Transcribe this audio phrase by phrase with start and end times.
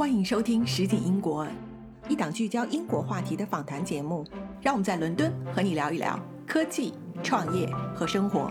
[0.00, 1.44] 欢迎收听《实景英国》，
[2.08, 4.26] 一档聚焦英国话题的访谈节目。
[4.58, 8.50] 让我们在伦敦和你聊一聊科技、创业和生活。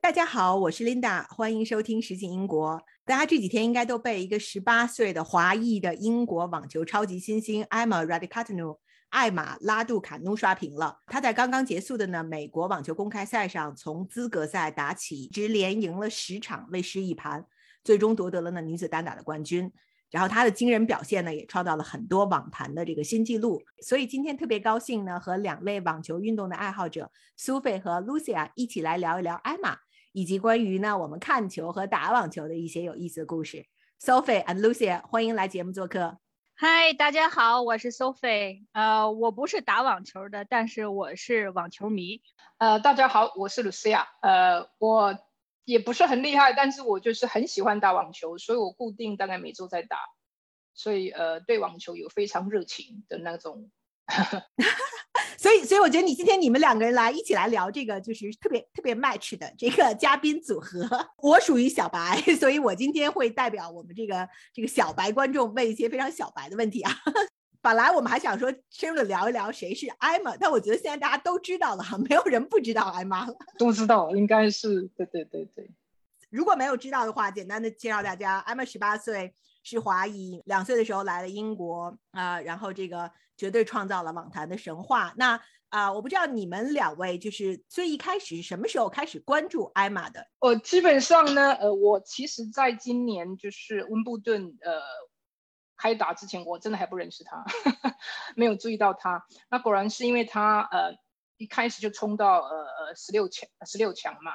[0.00, 2.72] 大家好，我是 Linda，欢迎收听《实景英国》。
[3.04, 8.78] 大家这几天应该都被一个十八岁的华裔的英国网球超级新星 Emma Raducanu
[9.10, 10.98] 艾玛拉杜卡努刷屏了。
[11.06, 17.46] 她在刚刚结束的呢美国网球公开赛上，从资格赛打起，直连赢了十场，未失一盘。
[17.84, 19.72] 最终夺得了呢女子单打的冠军，
[20.10, 23.60] 然后她的惊人表现呢也创造了很多网坛的这个新纪录。
[23.80, 29.76] 所以今天特别高兴呢和两位网球运动的爱好者苏菲和 Lucia 一起来聊一聊艾玛，
[30.12, 33.66] 以及关于呢我们看球和打网球的一些有意思的故事。
[34.00, 36.18] Sophie and Lucia，欢迎来节目做客。
[36.54, 38.66] 嗨，大家好，我是 Sophie。
[38.72, 42.20] 呃，我不是打网球的，但是我是网球迷。
[42.58, 44.04] 呃，大家好，我是 Lucia。
[44.20, 45.18] 呃，我。
[45.64, 49.98] 也不是很厉害，但是我就是很喜欢打网球，所以我固定大概每周在打，
[50.74, 53.70] 所以呃对网球有非常热情的那种，
[55.38, 60.88] 所以所以我觉得你今天你们两个人来一起来聊这个就是特别特别 match 的这个嘉宾组合，
[61.22, 66.92] 我属于小白，所以我今天会代表我们这个这个小白观众问一些非常小白的问题啊。
[67.62, 73.34] 本来我们还想说深入的聊一聊谁是艾玛，但我觉得现在大家都知道了哈，没有人不知道艾玛了。
[73.56, 75.70] 都知道，应该是对对对对。
[76.28, 85.14] 如果没有知道的话，简单的介绍大家，艾玛十八岁，是华裔，两岁的时候来了英国啊，然后这个绝对创造了网坛的神话。
[85.16, 90.26] 那啊，我不知道你们两位就是最一开始是什么时候开始关注艾玛的？
[90.40, 94.82] 我基本上呢，呃，我其实在今年就是温布顿，呃。
[95.82, 97.44] 开打之前，我真的还不认识他，
[98.36, 99.26] 没有注意到他。
[99.50, 100.94] 那果然是因为他呃
[101.38, 104.30] 一开始就冲到呃呃十六强十六强嘛，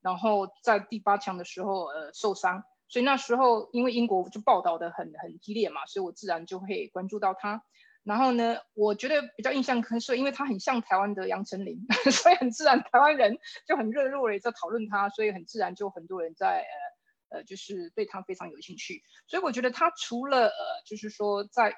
[0.00, 7.62] 然后在第八强的时候呃受伤，所以那时候因为英国就报道的很很激烈嘛，所以我自然就会关注到他。
[8.02, 11.78] 然后呢，我觉得比较印象深刻，因为他很像台湾的杨丞琳，
[12.10, 16.97] 所以很自然台湾人就很热络的在讨论他，所以很自然就很多人在呃。
[17.30, 21.76] 呃，就是对他非常有兴趣，所以我觉得他除了呃，就是说，在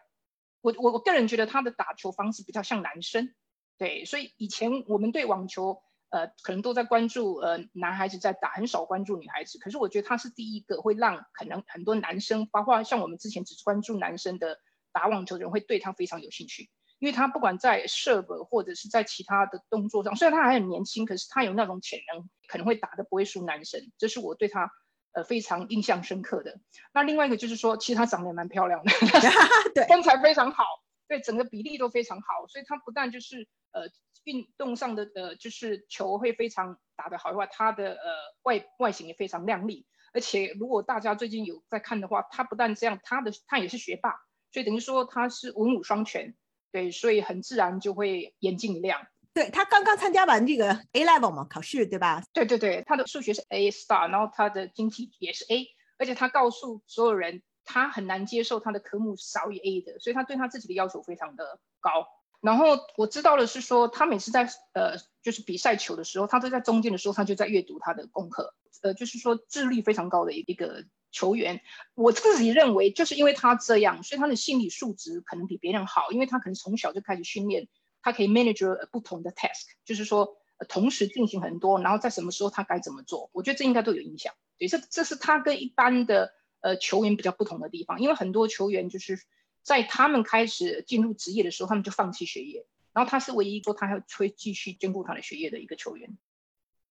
[0.60, 3.34] 我我我个人觉得他的打球方式比较像男生，
[3.78, 9.58] 对，所以以前我们对网球呃，可能都在关注呃男孩子在打，很少关注女孩子。
[9.58, 14.58] 可是我觉得他是第一个会让可能很多男生，包括像我们之前只关注男生的
[14.92, 24.70] 打网球的人，会对他非常有兴趣，因为他不管在射或者是在其他的动作上，虽然他还很年轻，可是他有那种潜能，可能会打的不会输男生，这是我对他。
[25.12, 26.60] 呃，非常印象深刻的。
[26.94, 28.90] 那另外一个就是说，其实她长得也蛮漂亮的，
[29.74, 30.64] 对，身材非常好，
[31.08, 32.46] 对，整个比例都非常好。
[32.48, 33.88] 所以她不但就是呃
[34.24, 37.98] 运动上的呃就是球会非常打得好的话，她的呃
[38.42, 39.86] 外外形也非常靓丽。
[40.12, 44.14] 而且如果大家最近有在看的话，她不但这样，她的她也是学霸，
[44.52, 46.34] 所以等于说她是文武双全，
[46.72, 49.06] 对，所以很自然就会眼睛一亮。
[49.32, 52.22] 对他刚刚参加完这个 A level 嘛考试，对吧？
[52.32, 55.66] 对对对，他的数学是 A star，然后他的经济也是 A，
[55.98, 62.06] 而且他告诉所有人，他很难接受他的科目少于 A 的，所以他对他自己的要求非常的高。
[62.40, 71.60] 然后我知道的是说，他每次在呃就是比赛球的时候，他都在中间的时候，他就在阅读他的功课，呃，就是说智力非常高的一个球员。
[71.94, 77.68] 我自己认为，就是因为他这样，所以他的心理素质可能比别人好，因为他可能从小就开始训练。
[78.02, 84.34] 他可以 manage 不同的 task，就是说呃同时进行很多，然后在什么时候他该怎么做，我觉得这应该都有影响。
[84.58, 89.18] 对，这这是他跟一般的呃球员比较不同的地方，因为很多球员就是
[89.62, 96.16] 在他们开始进入职业的时候，他们就放弃学业，然后他是唯一说他还会继续兼顾他的学业的一个球员。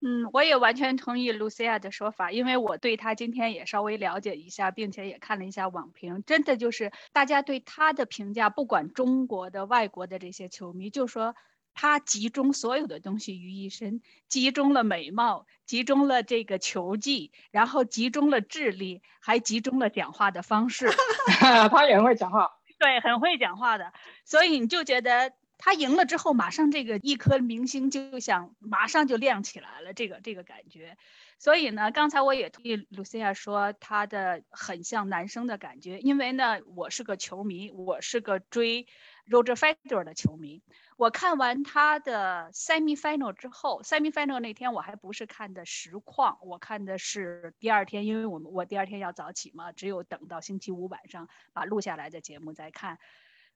[0.02, 11.36] 嗯，我也完全同意 Lucia 的说法，因为我对他今天也稍微了解一下，并且也看了一下网评，真的就是大家对他的评价，不管中国的、外国的这些球迷，就说
[11.74, 20.90] 他集中所有的东西于一身，集中了美貌，集中了这个球技，然后集中了智力，还集中了讲话的方式。
[21.70, 22.50] 他也会讲话，
[22.80, 23.92] 对，很会讲话的，
[24.24, 25.34] 所以你就觉得。
[25.62, 30.98] 他赢了之后，马上这个一颗明星就想马上就亮起来了，这个这个感觉。
[31.38, 38.88] 所以呢，刚才我也同意 Lucia 说他的很像男生的感觉，因为呢，我是个球迷，我是个追
[39.30, 40.64] Roger Federer 的球迷。
[40.96, 52.98] 我看完他的 Semi Final 之后，Semi Final 那天我还不是看的实况，我看的是第二天，因为我们我第二天要早起嘛，只有等到星期五晚上把录下来的节目再看。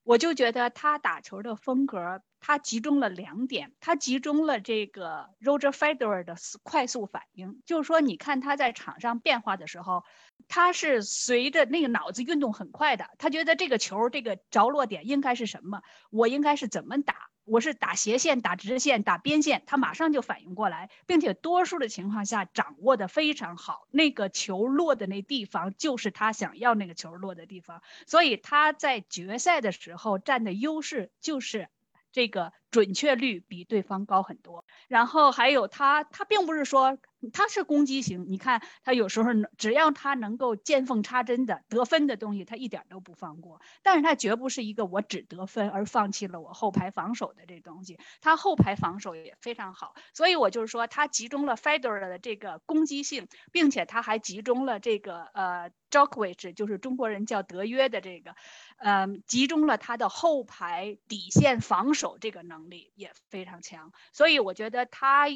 [0.04, 10.04] 我就觉得他打球的风格，他集中了两点，他集中了这个 Roger Federer 的快速反应，就是说，你看他在场上变化的时候，
[10.50, 17.16] 他是随着那个脑子运动很快的，他觉得这个球这个着落点应该是什么，我应该是怎么打。
[17.45, 23.88] 我是打斜线、打直线、打边线，他马上就反应过来，并且多数的情况下掌握的非常好。
[23.92, 31.68] 那个球落的那地方就是他想要那个球落的地方，所以他在决赛的时候占的优势就是
[32.12, 34.66] 这个准确率比对方高很多。
[34.88, 36.98] 然后还有他，他并不是说。
[37.31, 43.62] 他是攻击型，你看他有时候只要他能够见缝插针的得分的东西，他一点都不放过。
[43.81, 49.94] 但是他绝不是一个我只得分而放弃了我后排防守的这东西，他后排防守也非常好。
[50.14, 58.36] 所以我就是说，他集中了 Federer 的这个攻击性，并且他还集中了这个呃 j o k o v i c 就是中国人叫德约的这个，
[58.78, 63.92] 嗯，集中了他的后排底线防守这个能力也非常强。
[64.12, 65.28] 所以我觉得他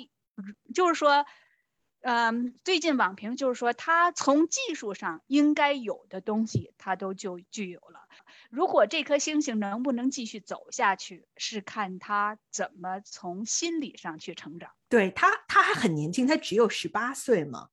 [0.74, 1.26] 就是说。
[2.02, 8.08] 嗯，最近网评就是说，他从技术上应该有的东西，他都就具有了。
[8.50, 14.70] 如果这颗星星能不能继续走下去，是看他怎么从心理上去成长。
[14.88, 17.68] 对他，他还很年轻，他只有十八岁嘛。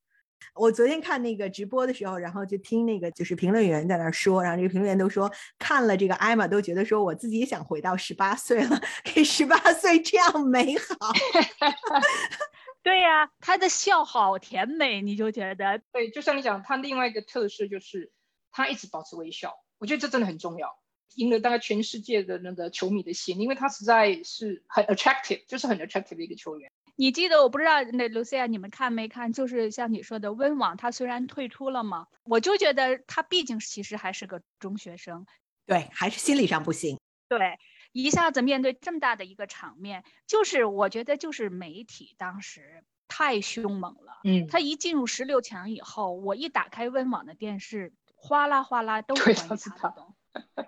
[0.54, 8.80] 我昨天看那个直播的时候，然后就听那个就是评论员在那说，然后这个评论员都说看了这个艾玛都觉得说，我自己想回到十八岁了，
[9.14, 11.12] 给十八岁这样美好。
[12.84, 16.10] 对呀，他的笑好甜美，你就觉得对。
[16.10, 18.12] 就像你讲，他另外一个特色就是
[18.52, 20.76] 他一直保持微笑，我觉得这真的很重要，
[21.16, 26.70] 赢了大概全世界的那个球迷的心，因为他实在是很 attractive，就是很 attractive 的一个球员。
[26.96, 29.32] 你记得我不知道那 Lucia 你们看没看？
[29.32, 35.26] 就是像你说的温网，他虽然退出了嘛，我就觉得他毕竟其实还是个中学生，
[35.64, 37.58] 对，还是心理上不行，对。
[37.94, 44.20] 一下子面对这么大的一个场面，就是我觉得就是媒体当时太凶猛了。
[44.25, 50.06] 嗯，他一进入十六强以后，我一打开温网的电视，哗啦哗啦都是关于他的。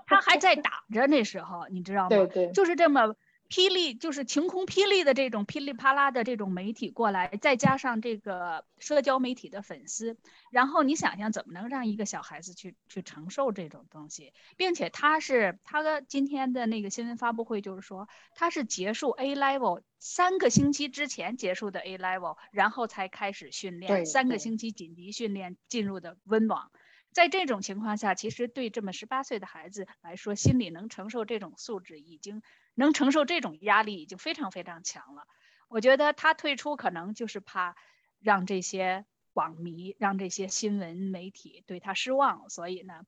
[0.06, 2.08] 他还在打着那时候，你知道 吗？
[2.08, 3.14] 对对，就是这么。
[3.48, 10.16] 霹雳就是晴空霹雳的这种噼里啪啦的这种媒体过来，再加上这个社交媒体的粉丝，
[10.50, 26.72] 然后你想想怎么能让一个小孩子去去承受这种东西，并且他是他的今天的那个新闻发布会就是说他是结束 A level 三个星期之前结束的 A level，然后才开始训练，三个星期紧急训练进入的温网，
[27.12, 32.42] 在这种情况下，其实对这么十八岁的孩子来说，心理能承受这种素质已经。
[32.76, 35.26] 能承受这种压力已经非常非常强了。
[35.68, 37.74] 我觉得他退出可能就是怕
[38.20, 43.02] 让这些网迷、让这些新闻媒体对他失望，所以呢，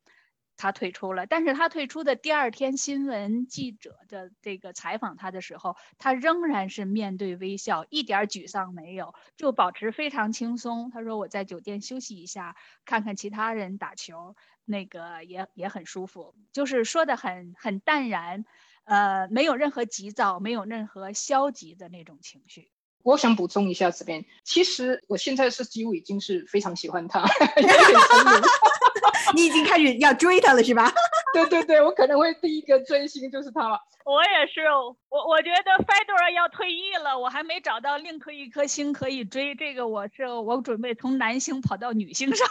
[0.57, 1.27] 他退出了。
[1.27, 10.91] 但是他退出的第二天，新闻记者的这个采访他的时候，他仍然是面对微笑，一点沮丧没有，就保持非常轻松。
[10.91, 14.35] 他说：“我在酒店休息一下，看看其他人打球，
[14.65, 18.45] 那个也也很舒服，就是说的很很淡然。”
[18.89, 22.71] 呃，没有任何急躁，没有任何消极的那种情绪。
[23.05, 27.23] 我想补充一下这边，其实我现在是几乎已经是非常喜欢他，
[29.35, 30.91] 你已经开始要追他了是吧？
[31.33, 33.79] 对对对，我可能会第一个追星就是他了。
[34.05, 34.63] 我也是，
[35.11, 39.55] 我我觉得 Federer 要退役了，我还没找到另可一颗星可以追。
[39.55, 42.49] 这个我是我准备从男星跑到女星上。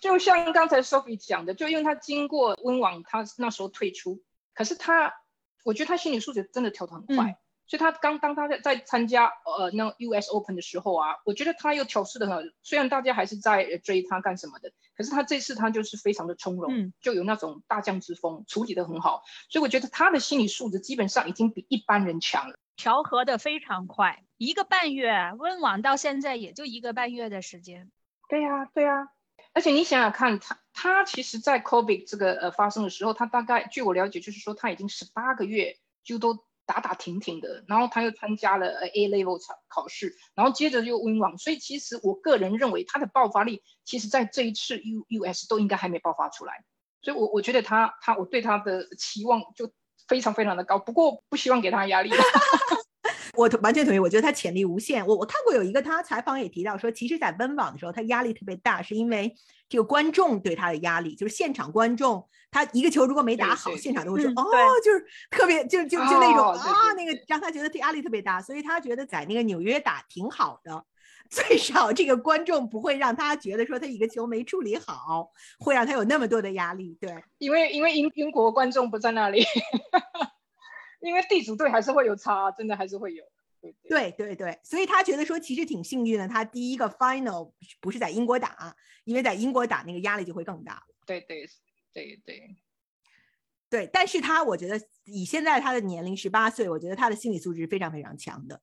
[0.00, 4.20] 就像刚才 Sophie 讲的，就因为他经过温网，他那时候退出。
[4.56, 5.12] 可是他，
[5.64, 16.72] 我觉得他心理素质真的调得很快，所以他刚当他在在参加呃那 US Open 的时候啊，我觉得他又调试的很，虽然大家还是在追他干什么的，可是他这次他就是非常的从容，
[17.02, 27.90] 就有那种大将之风，处理的很好，所以我觉得他的心理素质基本上已经比一般人强了，调和的非常快，一个半月温网到现在也就一个半月的时间，
[28.30, 29.08] 对呀对呀。
[29.56, 46.62] 而且你想想看，他他其实，在 COVID 这个呃发生的时候，他大概据我了解，就是说他已经十八个月就都打打停停的，然后他又参加了 A level 考考试，然后接着又温网，所以其实我个人认为他的爆发力，其实在这一次 U US 都应该还没爆发出来，
[47.00, 49.72] 所以我我觉得他他我对他的期望就
[50.06, 52.10] 非常非常的高，不过不希望给他压力。
[53.36, 55.06] 我完全同意，我觉得他潜力无限。
[55.06, 59.34] 我我看过有一个他采访也提到说，其实，在温网的时候，他压力特别大，是因为
[59.68, 64.44] 这个观众对他的压力，就是现场观众，他一个球如果没打好，现场都会说哦，
[64.84, 70.84] 就是特别就就就那种啊，那个让他觉得压力特别大，所以他觉得在那个纽约打挺好的。
[71.28, 75.28] 最少这个观众不会让他觉得说他一个球没处理好，
[75.58, 76.96] 会让他有那么多的压力。
[77.00, 79.44] 对，因为因为英英国观众不在那里，
[81.00, 83.24] 因为地主队还是会有差，真的还是会有。
[83.88, 90.84] 对对对，所以他觉得说其实挺幸运的，他第一个 final 不是在英国打，因为在英国打那个压力就会更大。
[91.04, 91.48] 对对
[91.92, 92.56] 对对
[93.68, 98.60] 对，但是他我觉得以现在他的年龄十八岁，我觉得他的心理素质非常非常强的。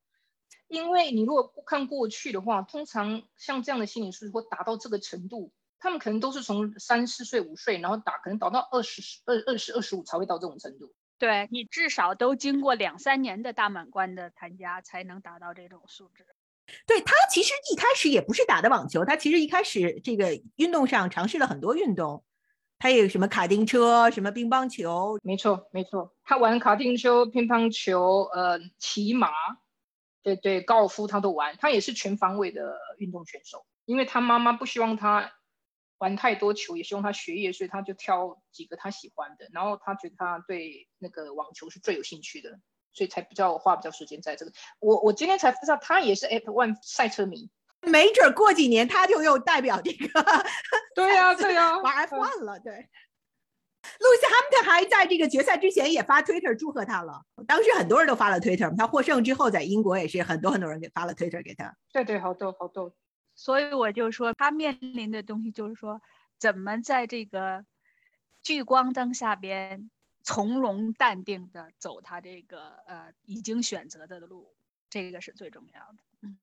[0.69, 10.93] 因为你如果看过去的话，通常像这样的心理素质或达到这个程度，他们可能都是从三四岁、五岁，然后打，可能打到二十、二二十二十五才会到这种程度。
[11.23, 16.25] 对你至少都经过两三年的大满贯的参加，才能达到这种素质。
[16.85, 22.25] 对他其实一开始也不是打的网球，他其实一开始这个运动上尝试了很多运动，
[22.77, 29.29] 他有什么卡丁车、什么乒乓球，没错没错，他玩卡丁车、乒乓球、呃骑马，
[30.23, 35.31] 对对，高尔夫他都玩，他也是全方位的运动选手，因为他妈妈不希望他。
[36.03, 39.47] 玩太多球也是用他学业，所以他就挑几个他喜欢的。
[39.53, 42.59] 然后他觉得他对那个网球是最有兴趣的，
[42.91, 44.51] 所以才比较花比较时间在这个。
[44.79, 50.07] 我我今天才知道他也是 F1 赛车迷，没准过几年他就又代表这个。
[50.93, 52.59] 对呀对呀，玩 F1 了。
[52.59, 57.21] 对，路易斯哈姆特还在这个决赛之前也发 Twitter 祝贺他了。
[57.47, 61.73] 当时很多人都发了 Twitter，他获胜之后在英国也是很多很多人给发了 Twitter 给他。
[61.93, 62.93] 对对，好多好多。
[63.43, 66.01] 所以我就说，他面临的东西就是说，
[66.37, 67.65] 怎么在这个
[68.41, 74.55] 聚光灯下边从容淡定的走他这个呃已经选择的路，
[74.89, 75.97] 这个是最重要的。
[76.21, 76.39] 嗯。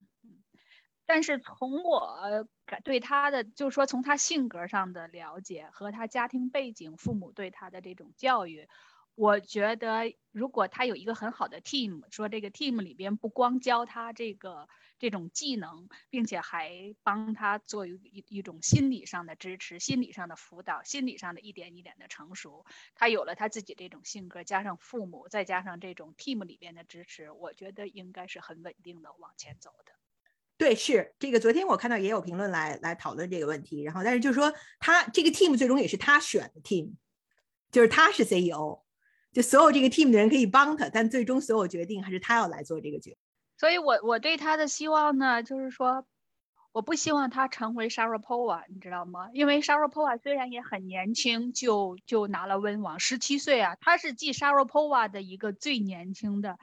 [1.07, 2.47] 但是从我
[2.85, 8.69] 对他的，就是说从他性格上的了解和他家庭背景、父母对他的这种教育。
[9.15, 14.67] 我觉得，如果他有一个很好的 team，说这个 team 里边不光教他这个
[14.99, 22.65] 这种技能，并且还帮他做一一种心理上的支持、心理上的辅导、心理上的一点一点的成熟，
[22.95, 29.93] 他有了他自己这种性格，加上父母，再加上这种 team 里边的支持，我觉得应该是很稳定的往前走的。
[30.57, 31.41] 对，是这个。
[31.41, 36.95] 昨天我看到也有评论来来讨论这个问题，然后但是就是说他这个 team 最终也是他选的 team，
[37.71, 38.83] 就是他是 CEO。
[39.33, 43.19] 就所有这个 team 的人可以帮他，但最终所有决定还是他要来做这个决定。
[43.57, 46.07] 所以，我我对他的希望呢，就是说，
[46.73, 49.29] 我不希望他成为 Sharapova，你知道吗？
[49.35, 56.59] 因为 Sharapova 虽然也很年轻，就就拿了温网，十七岁啊，他是继 Sharapova 的一个最年轻的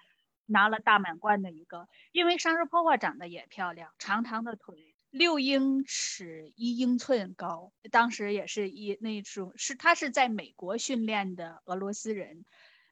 [0.45, 1.88] 拿了大满贯的一个。
[2.12, 12.45] 因为 Sharapova 长得也漂亮，长长的腿，六英尺一英寸高，当时也是一那种是他是在美国训练的俄罗斯人。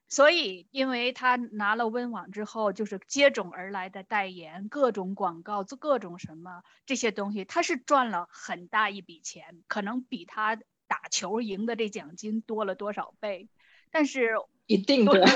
[0.08, 10.54] 所以，因为他拿了温网之后，就是接踵而来的代言、各种广告、做各种什么这些东西，他是赚了很大一笔钱，可能比他
[10.86, 13.48] 打球赢的这奖金多了多少倍。
[13.90, 15.26] 但是 一定的，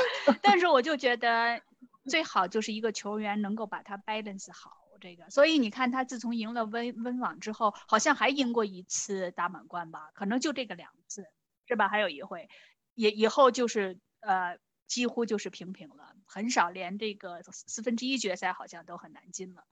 [0.40, 1.60] 但是我就觉得
[2.04, 4.70] 最好就是一个球员能够把它 balance 好
[5.00, 5.28] 这个。
[5.30, 10.10] 所以你看，他自从赢了温温网之后，好像还赢过一次大满贯吧？
[10.14, 11.24] 可能就这个两次，
[11.66, 11.88] 是吧？
[11.88, 12.48] 还有一回，
[12.94, 13.98] 也以后就是。
[14.22, 19.64] 呃，几乎就是平平了，很少连这个四分之一决赛好像都很难进了。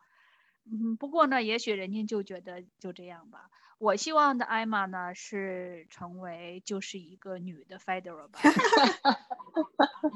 [0.64, 3.50] 嗯，不过呢，也许人家就觉得就这样吧。
[3.78, 8.40] 我希望的艾玛呢是成为就是一个女的 Federer 吧。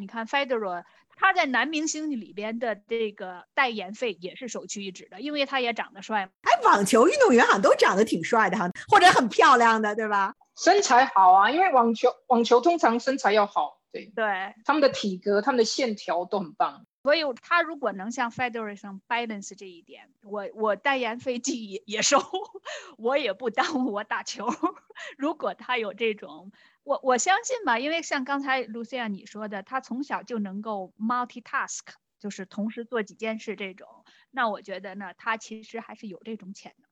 [0.01, 0.85] 你看 Federer，
[1.17, 6.29] 他在男明星里边的这个代言费也是首屈一指的，因为他也长得帅。
[6.43, 10.35] 哎，网球运动员好像都长得挺帅的哈，或者很漂亮的，对吧？
[10.57, 13.79] 身材好啊，因为网球网球通常身材要好。
[13.93, 22.19] 对对，他们的体格、他们的线条都很棒，所以他如果能像 Federation balance 这一点，我我代言费既也也收，
[22.99, 24.47] 我也不耽误我打球。
[25.19, 26.53] 如果他有这种，
[26.85, 31.81] 我我相信吧，因为像刚才 Lucia 你说的，他从小就能够 multitask，
[32.21, 33.89] 就是同时做几件事这种，
[34.31, 36.87] 那我觉得呢，他其实还是有这种潜能。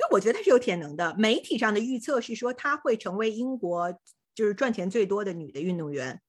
[0.00, 3.98] 因为我觉得他是有潜能的，媒体上的预测是说他会成为英国。
[4.32, 6.22] 就是赚钱最多的女的运动员，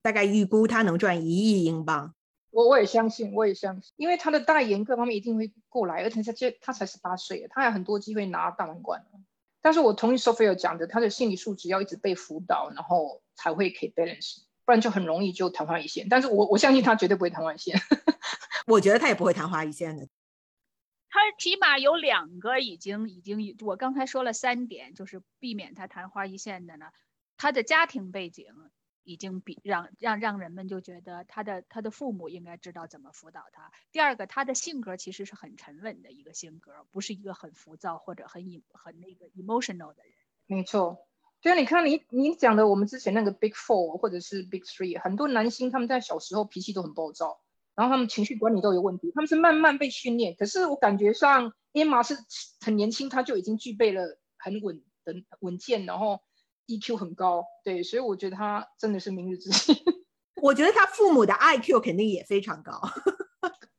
[0.00, 2.14] 大概预估她能赚一亿英镑。
[2.52, 9.04] 我我也相信，我也相信，因为他的代言各方面一定会过来，而且他这他才十八岁，他有很多机会拿大满贯。
[9.62, 16.06] 但是我同意 Sophia 讲的，他的心理素质要一直被辅导，然后才会可以 balance，不然就很容易就昙花一现。
[16.10, 17.80] 但是我我相信他绝对不会昙花一现，
[18.68, 20.06] 我觉得他也不会昙花一现的。
[21.08, 26.86] 他起码有两个已经已经，我刚才说了三点，就是避免他昙花一现的呢。
[27.36, 28.46] 他的家庭背景
[29.04, 33.70] 已经比让让让人们就觉得他的他的父母应该知道怎么辅导他。
[33.90, 38.42] 第二个，他的性格其实是很沉稳的一个性格，不是一个很浮躁或者很
[38.72, 40.12] 很那个 emotional 的人。
[40.46, 41.06] 没错，
[41.40, 47.40] 就是你看你你讲的我们之前那个 Big Four 或者是 Big Three，很多男星他们在小时候脾气都很暴躁，
[47.74, 50.34] 然后他们情绪管理都有问题，他们是慢慢被训练。
[50.36, 52.16] 可是我感觉上 Emma 是
[52.60, 56.20] 很年轻，他就已经具备了很稳的稳健，然后。
[56.78, 59.76] EQ 很高，对，所以我觉得他真的是明日之星。
[60.42, 62.80] 我觉得他父母的 IQ 肯定也非常高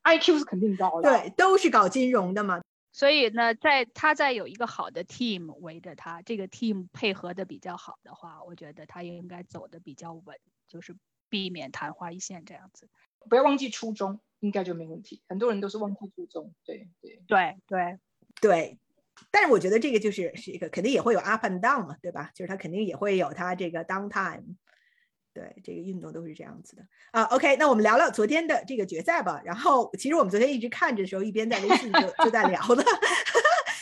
[0.04, 2.62] ，IQ 是肯定高的，对，都是搞金融的嘛。
[2.92, 10.96] 所以呢，在他在有一个好的 team 围着他，这个 team 配合的比较好的话，我觉得他应该走的比较稳，就是
[11.28, 12.88] 避免昙花一现这样子。
[13.30, 15.22] 不要忘记初衷，应该就没问题。
[15.28, 18.00] 很多人都是忘记初衷，对对对对
[18.40, 18.80] 对。
[19.32, 22.30] 但是我觉得这个就是是一个肯定也会有 up and down 嘛，对吧？
[22.34, 24.56] 就是它肯定也会有它这个 down time，
[25.34, 27.24] 对，这个运动都是这样子的啊。
[27.24, 29.42] OK，那我们聊聊昨天的这个决赛吧。
[29.44, 32.84] 然后其实我们昨天一直看着的时候，一边在微信就就在聊了。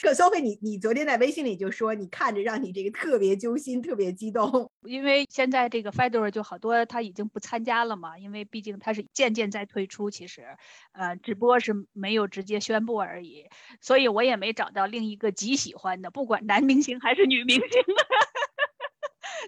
[0.02, 10.58] 可消费你你你昨天在微信里就说你看着让你这个特别揪心，特别激动，因为现在这个 Federer 就好多他已经不参加了嘛，因为毕竟他是渐渐在退出，其实，
[10.94, 13.46] 呃，只不过是没有直接宣布而已，
[13.80, 17.70] 所以我也没找到另一个极喜欢的，不管男明星还是女明星。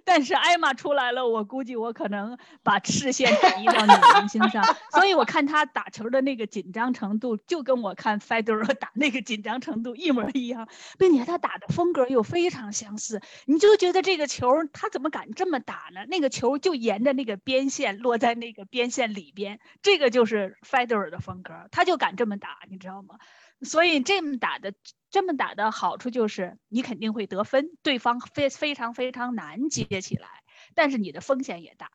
[0.05, 10.67] 但是艾玛出来了，我估计我可能把视线转移到女明星上，所以我看他打球的那个紧张程度，就跟我看 Federer 打那个紧张程度一模一样，
[10.98, 16.05] 并且他打的风格又非常相似，你就觉得这个球他怎么敢这么打呢？
[16.07, 23.15] 那个球就沿着那个边线落在那个边线里边，这个就是 Federer 的风格，他就敢这么打，你知道吗？
[23.63, 24.74] 所以这么打的，
[25.10, 30.43] 这么打的好处就是你肯定会得分，对方非非常非常难接起来，
[30.75, 31.91] 但是你的风险也大。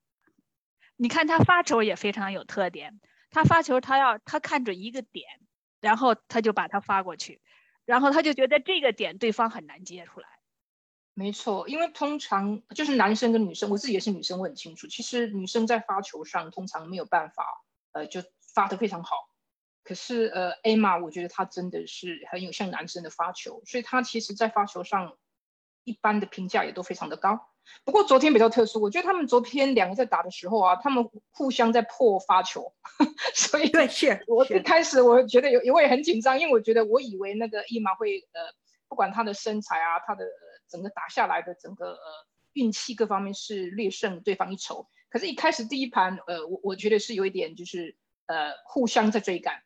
[0.96, 5.26] 你看他发球也非常有特点，他发球他要他看准一个点，
[5.80, 7.40] 然后他就把它发过去，
[7.84, 10.28] 然后他就觉得这个点对方很难接出来。
[11.14, 17.44] 没错，因为通常就是男生跟女生，我自己也是女生，我很清楚，其实女生在发球上通常没有办法，
[17.92, 18.22] 呃，就
[18.54, 19.27] 发得非常好。
[19.88, 25.16] 可是，呃，A 玛，我觉得他真的是很有像男生的发球，所以他其实在发球上，
[25.84, 27.40] 一般的评价也都非常的高。
[27.86, 32.74] 不过昨天比较特殊，我觉得他们昨天两个在打的时候啊，他们互相在破发球，
[33.34, 38.42] 所以对，是我一开始我觉得有我也很紧张，因为我觉得我以为那个伊玛会，呃，
[38.88, 40.26] 不管他的身材啊，他的
[40.68, 44.86] 整个打下来的整个呃运气各方面是略胜对方一筹。
[45.08, 47.96] 可是，一开始第一盘，呃，我我觉得是有一点就是
[48.26, 49.62] 呃互相在追赶。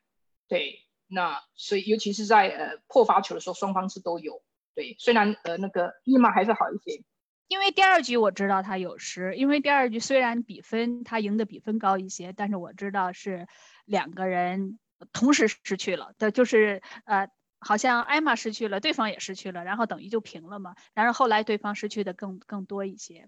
[0.53, 4.43] 对，那所以尤其是在呃破发球的时候，双方是都有。
[4.75, 7.03] 对，虽然呃那个伊玛还是好一些，
[7.47, 13.47] 因为第二局我知道他有失，因为第二局虽然比分他赢的比分高一些，但是我知道是
[13.85, 14.77] 两个人
[15.11, 20.75] 同时失去了的，就是呃好像艾玛失去了，对方也失去了，然后等于就平了嘛。
[20.93, 23.27] 然后后来对方失去的更更多一些，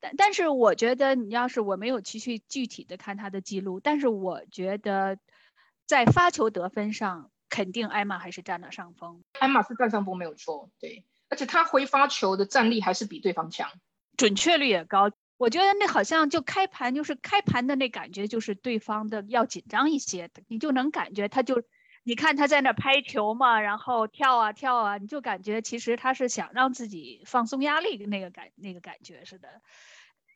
[0.00, 5.18] 但但是我觉得你要是我没有去去具体的看他的记录，但是我觉得。
[5.90, 9.24] 在发球得分上，肯定艾玛还是占了上风。
[9.40, 13.68] 艾玛是占上风没有错，对，而且他回发球的战力还是比对方强，
[14.16, 15.10] 准确率也高。
[15.36, 21.60] 我觉得那好像就开盘就是开盘的那感觉，就是对方的要紧张一些，你就能感觉他就，
[22.04, 29.48] 你看他在那拍球嘛，然后跳啊跳啊，你就感觉其实他是想让自己放松压力的那个感那个感觉似的。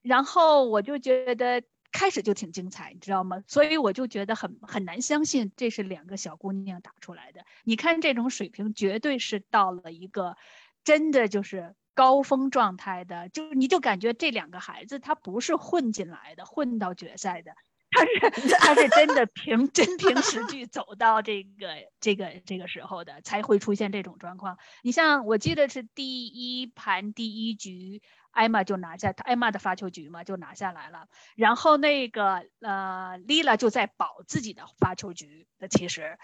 [0.02, 1.62] 然后我就觉得。
[1.94, 3.44] 开始就挺精彩，你知道吗？
[3.46, 7.44] 所以我就觉得很很难相信这是两个小姑娘打出来的。
[7.62, 10.36] 你看这种水平，绝对是到了一个
[10.82, 13.28] 真的就是高峰状态的。
[13.28, 17.52] 就你就感觉这两个孩子，他不是混进来的，混到决赛的，
[17.92, 21.68] 他是他是真的凭 真凭实据走到这个
[22.00, 24.58] 这个这个时候的，才会出现这种状况。
[24.82, 28.02] 你像我记得是第一盘第一局。
[28.34, 31.06] 艾玛就拿下艾玛的发球局嘛，就拿下来了。
[31.36, 35.46] 然后那个呃，，Lila 就在保自己的发球局。
[35.58, 36.18] 的其实，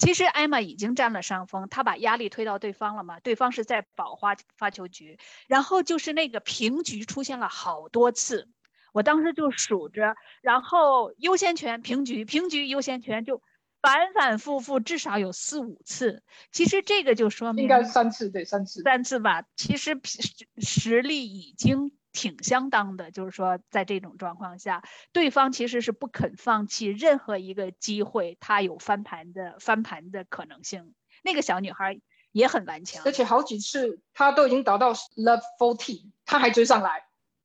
[0.00, 3.20] 其实艾玛已经占了上风，她把压力推到对方了嘛。
[3.20, 8.48] 对方是在保发发球局，然后就是那个平局出现了好多次，
[8.92, 13.40] 我当时就数着，然后优先权平局，平局优先权就。
[13.84, 19.44] 反反复复至少有四五次，其实这个就说明应该三次对三次三次吧。
[19.56, 30.94] 其实实实力已经挺相当的，就是说在这种状况下，对方其实是不肯放弃任何一个机会，他有翻盘的翻盘的可能性。
[31.22, 32.00] 那个小女孩
[32.32, 37.04] 也很顽强，而且好几次她都已经达到 love fourteen，她还追上来。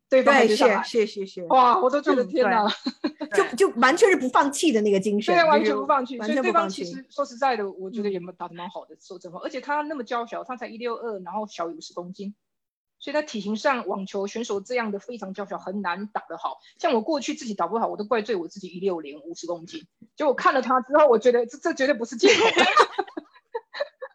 [0.10, 2.68] 对对，追上来，是是是是，哇，我都觉得嗯天哪，
[3.36, 6.18] 就就完全是不放弃的那个精神，完全不放弃。
[6.18, 6.84] 完所以对方全不放弃。
[6.84, 9.40] 其实说实在的，我觉得嗯也打得蛮好的，说真话。
[9.44, 12.34] 而且他那么娇小，他才一六二，然后小于五十公斤，
[12.98, 16.58] 所以在体型上，网球选手这样的非常娇小，很难打得好。
[16.80, 19.86] 像我过去自己打不好，我都怪罪我自己一六零五十公斤。
[20.16, 22.46] 结果看了他之后，我觉得这这绝对不是借口。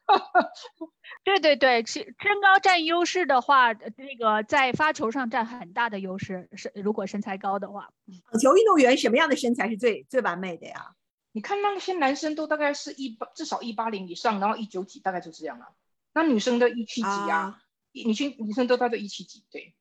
[1.25, 6.51] 对对对，是身高占优势的话，呃这个在发球上占很大的优势。
[6.55, 7.89] 是如果身材高的话，
[8.31, 10.95] 网球运动员什么样的身材是最最完美的呀？
[11.33, 15.69] 你看那些男生都大概是一八，至少一八零以上，然后一九几，大概就这样啊。
[16.13, 19.75] 那女生的一七几啊，啊女生女生都大概一七几，对。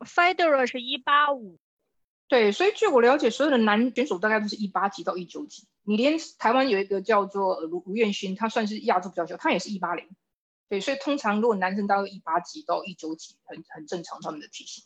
[0.00, 1.58] Federer 是一八五，
[2.28, 5.66] 对，所以据我了解，所有的男选手大概都是一八几到一九几。
[5.84, 10.08] 你连台湾有一个叫做呃卢卢彦勋，他算是亚洲比较小，他也是一八零。
[10.72, 14.82] 对，所以通常如果男生大概一八几到一九几，很很正常他们的体型。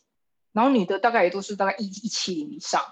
[0.51, 2.83] 然后女的大概也都是大概一一七零以上。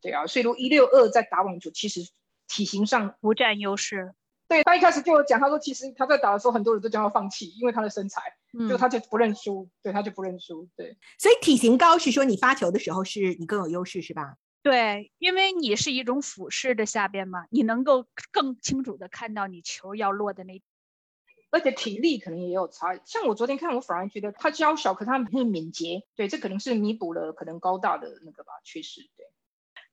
[0.00, 2.00] 对啊，所以如果一六二在打网球，其实
[2.48, 4.14] 体型上，不占优势。
[4.48, 8.22] 对他一开始就有讲，他说其实他在打的时候，很多人都将要放弃，因为他的身材，
[8.58, 10.96] 嗯就他就不认输，对，他就不认输，对。
[11.18, 14.36] 所以体型高是说你发球的时候是你更有优势是吧？
[14.62, 20.62] 对，因为你是一种俯视的下边嘛，你能够更清楚的看到你球要落的那。
[21.50, 22.98] 而且体力可能也有差。
[23.04, 29.02] 像我昨天看，我反而觉得他娇小，可他很敏捷，对，这可能是弥补了可能高大的那个吧缺失。
[29.16, 29.26] 对，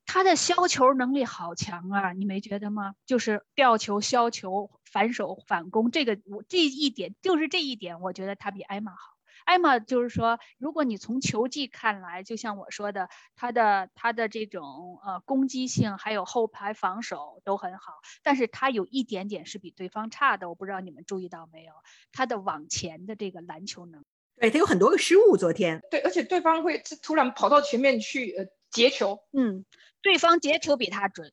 [0.06, 2.94] 他的削球能力好强啊，你没觉得吗？
[3.06, 9.17] 就是吊球、削球、反手、反攻，这个我这一点就是这一点，我觉得他比艾玛好。
[9.48, 21.72] 艾玛就是说，如果你从球技看来，就像我说的，他的他的这种呃攻击性还有后排防守都很好，但是他有一点点是比对方差的，我不知道你们注意到没有？
[22.12, 24.06] 他的往前的这个篮球能力。
[24.36, 29.64] 对他有很多个失误，昨天对，而且对方会突然跑到前面去呃截球，嗯，
[30.02, 31.32] 对方截球比他准。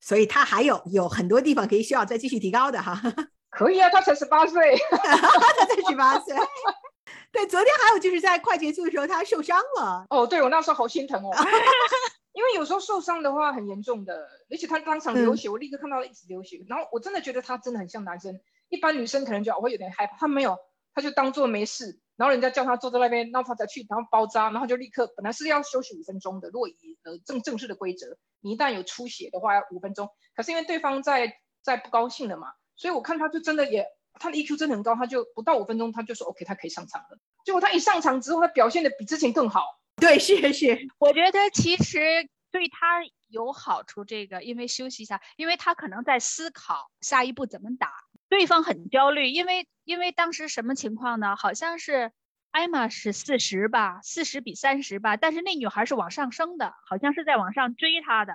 [0.00, 3.00] 所以他还有有很多地方可以需要再继续提高的哈。
[3.48, 4.76] 可以啊，他才十八岁。
[4.92, 6.36] 他才十八岁。
[7.32, 10.06] 对，昨天还有就是在快结束的时候他受伤了。
[10.10, 11.30] 哦，对我那时候好心疼哦，
[12.32, 20.56] 因为有时候受伤的话很严重的，而且他当场流血，我立刻看到一直流血，然后我真的觉得他真的很像男生，一般女生可能就会有点害怕，他没有，
[20.94, 33.86] 他就当做没事，然后人家叫他坐在那边，然后他才去，然后包扎，然后就立刻本来是要休息五分钟的，如果以呃正正式的规则，你一旦有出血的话要五分钟，可是因为对方在在不高兴了嘛，所以我看他就真的也
[34.18, 39.62] 他的 EQ 真的很高，他就不到五分钟他就说 OK 他可以上场了，结果他一上场之后他表现的比之前更好。
[40.00, 47.90] 对，谢谢， 我觉得其实对他有好处，这个因为休息一下，因为他可能在思考下一步怎么打。
[48.28, 51.34] 对方很焦虑，因为因为当时什么情况呢？
[51.34, 52.12] 好像是
[52.50, 58.34] 艾玛是四十吧，四十比三十吧，但是那女孩是往上升的，好像是在往上追他的。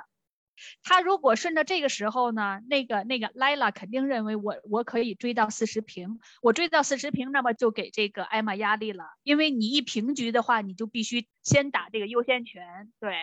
[0.84, 13.16] 他如果顺着这个时候呢，那个那个莱拉肯定认为我我可以追到四十平，我追到四十平，那么就给这个艾玛压力了，因为你一平局的话，你就必须先打这个优先权，对，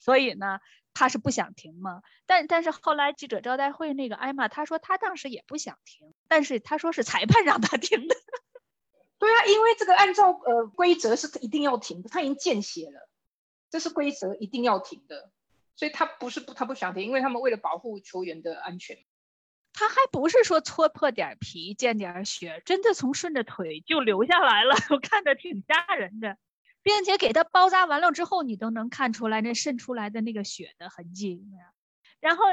[0.00, 0.58] 所以呢，
[0.92, 2.02] 他是不想停嘛。
[2.26, 8.14] 但但是后来记者招待会那个艾玛，他说他当时也不想停，但是他说是裁判让他停的。
[9.18, 13.08] 对啊，因为这个按照呃规则是一定要停的，他已经见血了，
[13.70, 15.30] 这是规则一定要停的。
[15.76, 18.96] 所以他不是不他不想停，因为他们为了保护球员的安全。
[19.72, 26.38] 他还不是说搓破点皮见点血，真的从顺着腿就流下来了，我看着挺吓人的，
[26.82, 31.42] 并且给他包扎完了之后，你都能看出来那渗出来的那个血的痕迹。
[32.20, 32.44] 然后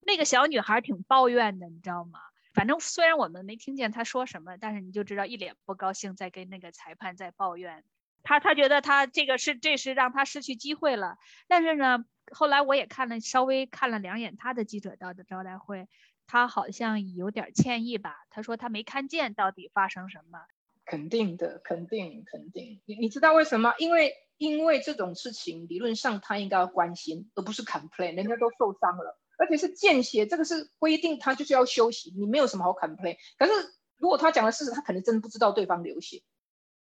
[0.00, 2.18] 那个小女孩挺抱怨的，你知道吗？
[2.54, 7.84] 反正虽然我们没听见她说什么，但是你就知道一脸不高兴，在跟那个裁判在抱怨。
[8.22, 11.16] 他他觉得他这个是这是让他失去机会了，
[11.48, 15.88] 但是呢，后来我也看了稍微看了两眼他的记者到的招待会，
[16.26, 18.16] 他好像有点歉意吧。
[18.30, 20.40] 他说他没看见到底发生什么。
[20.84, 22.80] 肯定的，肯定肯定。
[22.84, 23.74] 你你知道为什么？
[23.78, 28.16] 因为因为这种事情理论上他应该要关心，而不是 complain。
[28.16, 33.16] 人家都受伤了，而且是见血，这个是规定，他就是要休息，你没有什么好 complain。
[33.38, 33.52] 可是
[33.98, 36.22] 如果他讲的事实，他可能真的不知道对方流血。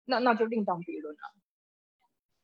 [0.05, 1.21] 那那就另当别论了。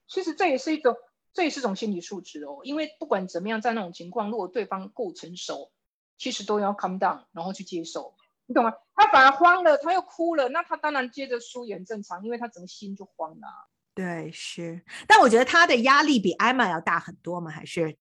[0.08, 0.98] 其实这也是一种，
[1.34, 2.60] 这也是一种心理素质哦。
[2.64, 5.72] 因为不管怎么样，在那种情况，如果对方够成熟，
[6.18, 8.74] 其实都要 come down，然后去接受，你懂吗？
[8.94, 13.48] 他反而慌了，他又哭了，那他当然接着输也很正常，因为他整个心就慌了。
[13.94, 14.84] 对，是。
[15.08, 17.98] 但我觉得他的压力比艾玛要大很多嘛，还是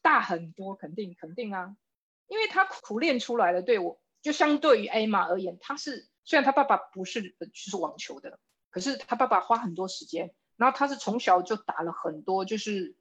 [0.00, 1.76] 大很多，肯定肯定啊，
[2.28, 3.62] 因为他苦练出来的。
[3.62, 8.40] 对我，就相对于艾玛而言，他是虽然他爸爸不是就是网球的。
[8.72, 12.96] 可是他爸爸花很多时间，然后他是从小就打了很多，就是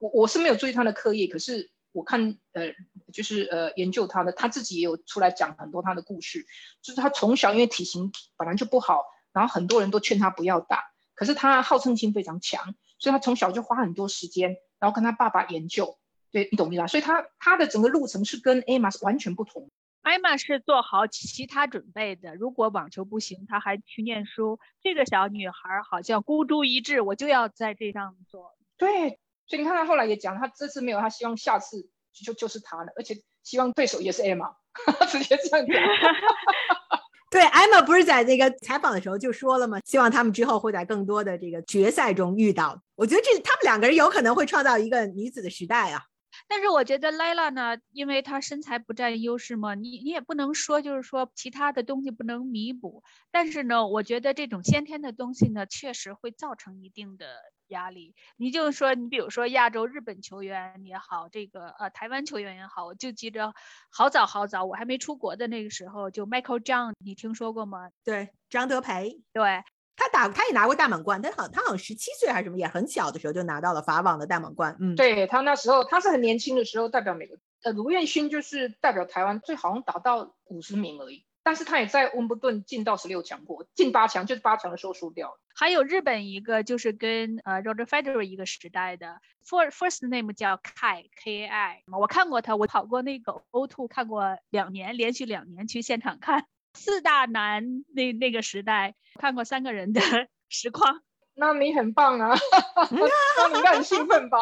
[0.00, 2.74] 我我是没有注意他的课业，可是我看呃
[3.12, 6.44] 就是呃研究他的，他自己也有出来讲很多他的故事，
[6.82, 15.96] 就是他从小因为体型本来就不好，然后很多人都劝他不要打，可是他好胜心非常强，所以他从小就花很多时间，然后跟他爸爸研究，
[16.32, 16.88] 对你懂不懂？
[16.88, 19.70] 所以他他的整个路程是跟艾玛是完全不同。
[20.08, 24.58] 艾玛是做好其他准备的，如果网球不行，她还去念书。
[24.82, 25.54] 这个小女孩
[25.88, 28.54] 好像孤注一掷，我就要在这上做。
[28.78, 34.46] 对，所以你看她后来也讲，她这次没有，她希望下次就就是她了，而且希望对手也是艾玛，
[35.10, 35.76] 直接这样讲。
[37.30, 39.78] 对，艾玛不是在那个采访的时候就说了吗？
[39.84, 42.80] 希望他们之后会在更多的这个决赛中遇到。
[42.94, 46.02] 我觉得这他们两个人有可能会创造一个女子的时代啊。
[46.46, 53.02] 但是我觉得 Layla 呢，因为她身材不占优势嘛，你你也不能说就是说其他的东西不能弥补。
[53.30, 57.26] 但是呢，我觉得这种先天的东西呢，确实会造成一定的
[57.68, 58.14] 压力。
[58.36, 63.52] 你就是说，你比如说亚洲日本球员也好，这个呃台湾球员也好，我就记着
[63.90, 67.90] 好早好早，我还没出国的那个时候，就 Michael John，你听说过吗？
[68.04, 69.62] 对，张德培，对。
[69.98, 74.76] 他打，他也拿过大满贯，他好，他好像十七岁还是什么，也很小的时候就拿到了法网的大满贯。
[74.80, 81.24] 嗯，对他那时候，他是很年轻的时候代表美国，呃，卢彦勋就是代表台湾，最好像打到五十名而已。
[81.42, 85.40] 但是他也在温布顿进到十六强过，进八强就是八强的时候输掉了。
[85.54, 96.44] 还有日本一个就是跟呃 Roger Federer 一个时代的，first first name 叫 Kai K I，我看过他，我跑过那个 O two 看过两年，连续两年去现场看。
[96.78, 100.00] 四大男那那个时代看过三个人的
[100.48, 101.02] 实况，
[101.34, 102.34] 那你很棒啊，
[103.36, 104.38] 那你应该很兴奋吧？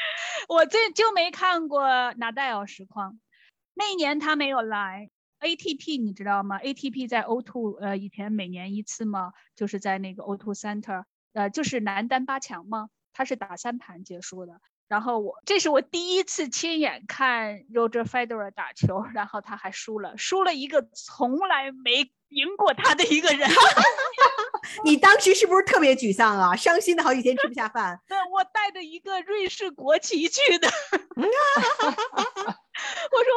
[0.48, 3.18] 我这就没看过纳代尔实况，
[3.74, 5.08] 那一年他没有来
[5.40, 14.60] ATP，你知道吗？ATP 在 O2，呃，以前每年一次嘛，就是在那个 O2 Center，呃，就是男单八强嘛，他是打三盘结束的。
[14.90, 23.48] 然后我这是我第一次亲眼看 Roger Federer 打球，然后他还输了，输了一个从来没赢过他的一个人。
[24.84, 26.56] 你当时是不是特别沮丧啊？
[26.56, 28.00] 伤心的好几天吃不下饭。
[28.08, 30.68] 对，我带着一个瑞士国旗去的。
[31.16, 31.30] 我说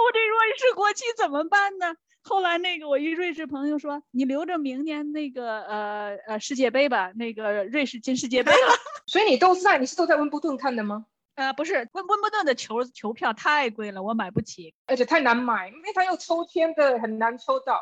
[0.06, 1.94] 我这瑞士国旗怎么办呢？
[2.24, 8.74] 后来那个我一瑞士朋友说，你留着明年那个呃呃世界杯吧，那个瑞士进世界杯了。
[9.06, 11.06] 所以你都在，你是都在温布顿看的吗？
[11.36, 17.80] 呃，不是温温布顿的球球票太贵了，我买不起，而且太难买，因为它要抽签的，很难抽到。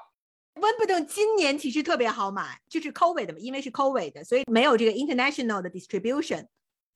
[0.55, 6.45] 温布顿今年其实特别好买，就是 COVID 的嘛，因为是 COVID 的，所以没有这个 international 的 distribution，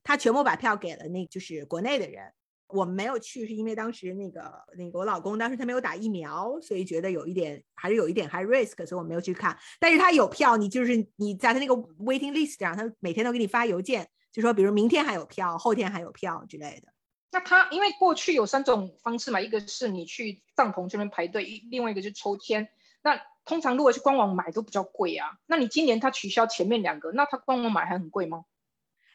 [0.03, 2.31] 他全部把票给了那就是国内的人。
[2.67, 9.55] 我们没有去，是因为当时那个那个我老公当时他没有打疫苗，所以觉得有一点还是有一点 high risk，所以我没有去看。
[9.79, 14.07] 但是他有票，你就是你在他那个 waiting list 上，他每天都给你发邮件。
[14.35, 16.91] 就说，比如明天还有票，后天还有票之类的。
[17.31, 22.67] 那他因为过去有三种方式嘛，一个是你去帐篷这边排队，另外一个是抽签。
[23.01, 25.37] 那通常如果是官网买都比较贵啊。
[25.45, 28.43] 那你今年他取消前面两个，那他官网买还很贵吗？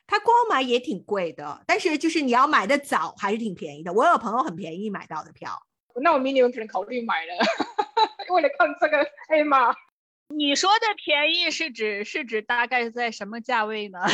[0.06, 3.92] 他官网买也挺贵的，但是就是你要买的早还是挺便宜的。
[3.92, 5.50] 我有朋友很便宜买到的票。
[5.96, 7.35] 那我明年可能考虑买了，
[8.33, 9.74] 为了看这个黑马。
[10.32, 13.98] 你说的便宜是指是指大概在什么价位呢？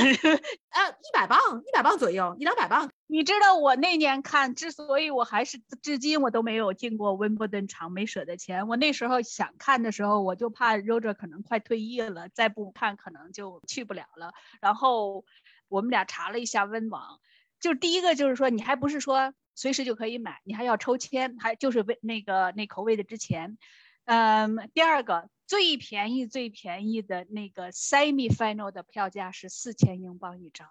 [0.71, 2.91] 呃，一百磅，一百磅左右，一两百磅。
[3.07, 8.67] 你知道我那年看，之所以我还是至今我都没有进过温布顿场，没舍得钱。
[8.67, 14.33] 我那时候想看的时候，我就怕 Roger 可能快退役了，再不看可能就去不了了。
[14.63, 15.25] 然后
[15.69, 17.21] 我们俩查了一下温网，
[17.61, 23.59] 就第一个就是说，你还不是说随时就可以买，你还要抽签，还就是为那个那口位的之前。
[24.07, 25.29] 嗯，第二个。
[25.47, 30.69] 最便宜最便宜的那个 semi final 的票价是四千英镑一张。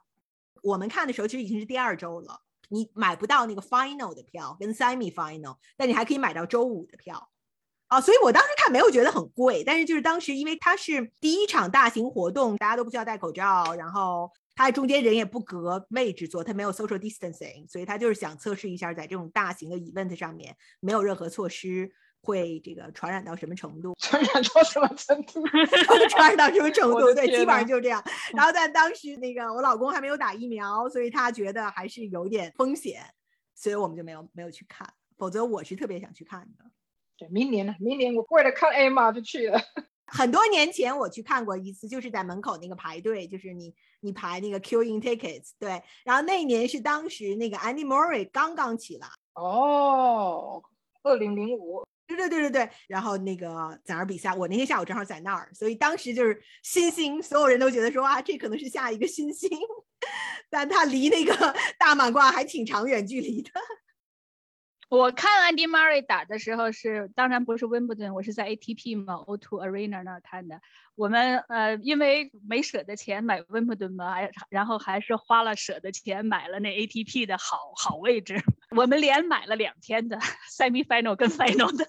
[0.62, 7.30] 我们看的时候其实已经是第二周了，你买不到那个 final 的票跟 semi final，但你还可以买到周五的票
[7.88, 8.02] 啊。
[8.02, 21.92] 所以我当时看没有觉得很贵，但是就是当时因为它是第一场大型活动，大家都不需要戴口罩，然后它中间人也不隔位置坐，它没有 social distancing，所以他就是想测试一下在这种大型的 event 上面没有任何措施。
[22.26, 23.94] 会这个传染到什么程度？
[24.02, 25.46] 传染到什么程度？
[26.10, 27.14] 传染到什么程度？
[27.14, 28.04] 对，基本上就是这样。
[28.36, 33.02] 然后在当时那个我老公还没有打疫苗，所以他觉得还是有点风险，
[33.54, 34.92] 所以我们就没有没有去看。
[35.18, 36.66] 否则我是特别想去看的。
[37.18, 37.74] 对，明年呢？
[37.80, 39.62] 明年我为了看 A 嘛就去了。
[40.08, 45.52] 很多年前我去看过一次，就是在门口那个排队，就是你你排那个 queuing tickets。
[45.58, 49.08] 对，然后那一年是当时那个 Andy Murray 刚刚起来。
[49.34, 50.62] 哦，
[51.04, 51.86] 二零零五。
[52.08, 52.70] 对对对对对。
[52.88, 59.50] 然后那个在那儿比赛，我那天下午正好在那儿，所以当时就是新星，所有人都觉得说啊，这可能是下一个新星，
[60.50, 61.34] 但他离那个
[61.80, 63.52] 大满贯还挺长远距离的。
[64.88, 70.62] 我看 Andy Murray 打的时候是，当然不是温布顿，我是在 ATP 嘛，O2 Arena 那儿看的。
[70.94, 78.36] 我们呃，因为没舍得钱买温布顿嘛，还然后还是花了舍得钱买了那 ATP 的好好位置。
[78.78, 80.20] 我们连买了两天的
[80.56, 81.88] Semi Final 跟 Final 的，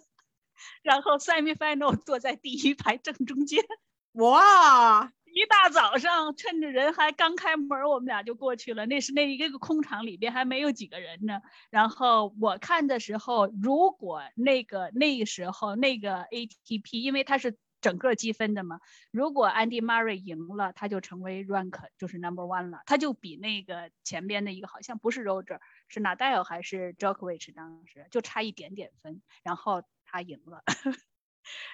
[0.82, 3.64] 然后 Semi Final 坐在第一排正中间。
[4.12, 5.12] 哇！
[5.24, 8.86] 一大早上，趁着人还刚开门，我们俩就过去了。
[8.86, 11.42] 那是那一个空场里边还没有几个人呢。
[11.68, 30.62] 然后我看的时候，如果那个那个时候那个 ATP，因为它是整个积分的嘛，如果 Andy Murray 赢了，他就成为 rank 就是 number one 了，他就比那个前边的一个好像不是 Roger，是 Nadal 还是 Djokovic，当时就差一点点分，然后他赢了。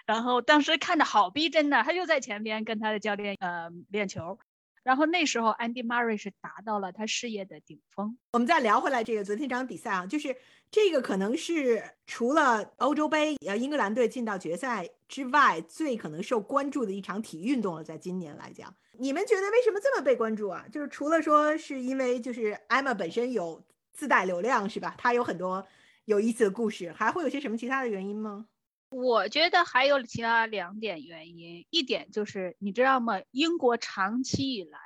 [0.05, 4.38] 然后当时看着好逼真的，他就在前边跟他的教练呃练球。
[4.83, 8.18] 然后那时候 Andy Murray 是达到了他事业的顶峰。
[8.33, 10.37] 我们再聊回来这个昨天这场比赛啊，就是
[10.73, 17.85] 这个可能是除了欧洲杯呃英格兰队进到决赛之外，最可能受关注的一场体育运动了。
[17.85, 20.66] 在今年来讲，你们觉得为什么这么被关注啊？
[20.73, 24.97] 就是除了说是因为就是艾玛本身有自带流量是吧？
[24.99, 25.64] 她有很多
[26.05, 28.47] 有意思的故事，还会有些什么其他的原因吗？
[28.88, 33.23] 我觉得还有其他两点原因，一点就是你知道吗？
[33.31, 34.79] 英国长期以来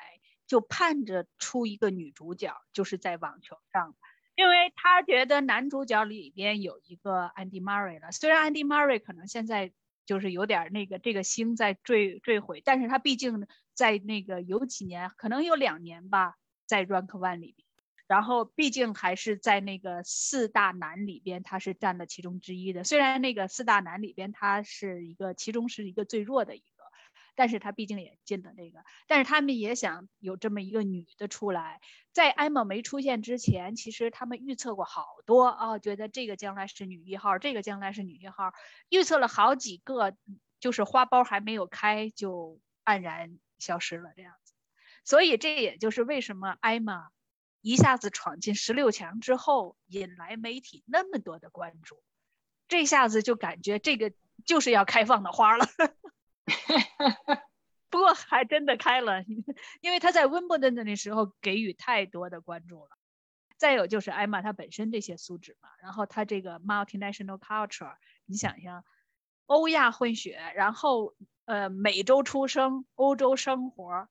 [0.46, 3.96] 就盼着出一个女主角，就是在网球上，
[4.36, 8.12] 因为他觉得男主角里边有一个 Andy Murray 了。
[8.12, 9.72] 虽然 Andy Murray 可能现在
[10.04, 17.65] 就是有点那个这个星在坠坠毁，但是他毕竟在那个有几年，可能有两年吧，在 Rank One 里边。
[18.06, 22.84] 然后毕竟还是在那个四大男里边，他是占了其中之一的。
[22.84, 26.84] 虽然那个四大男里边，他是一个其中是一个最弱的一个，
[27.34, 28.84] 但是他毕竟也进了那个。
[29.08, 31.80] 但是他们也想有这么一个女的出来。
[32.12, 38.52] 在艾玛没出现之前，其实他们预测过好多啊，觉得这个将来是女一号，这个将来是女一号，
[38.88, 40.16] 预测了好几个，
[40.60, 44.54] 就是花苞还没有开就黯然消失了这样子。
[45.04, 47.08] 所以这也就是为什么艾玛。
[47.66, 52.00] 一下子闯进十六强之后，引来媒体那么多的关注，
[52.68, 54.12] 这下子就感觉这个
[54.44, 55.66] 就是要开放的花了。
[57.90, 59.24] 不过还真的开了，
[59.80, 62.90] 因为他在温布顿的那时候给予太多的关注了。
[63.56, 68.84] 再有就是艾玛她本身这些素质嘛，然后她这个 multinational culture，你想想，
[69.46, 74.08] 欧亚混血，然后呃美洲出生，欧洲生活。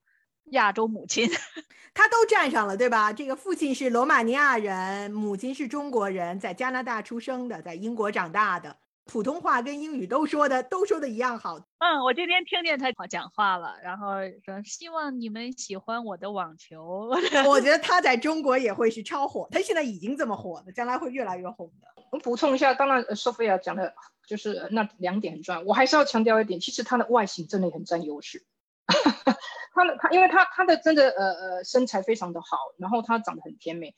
[0.50, 1.28] 亚洲母亲，
[1.94, 3.12] 他都占上了，对吧？
[3.12, 11.58] 这个父亲是罗马尼亚人，母亲是中国人，在加拿大出生的，在英国长大的，普通话跟英语都说的，都说的一样好。
[11.78, 17.10] 嗯，我今天听见他讲话了，然后说希望你们喜欢我的网球。
[17.48, 22.02] 我觉得他在中国也会是超火，他现在已经这么火了，将来会越来越红的。
[22.12, 23.94] 我补充一下，当然，Sophia 讲的
[24.26, 28.44] 就是那两点很重要，我还是要强调一点，其实他的外形真的很占优势。
[29.76, 33.94] 他的他，因为他他的真的呃呃身材非常的好，然后他长得很甜美。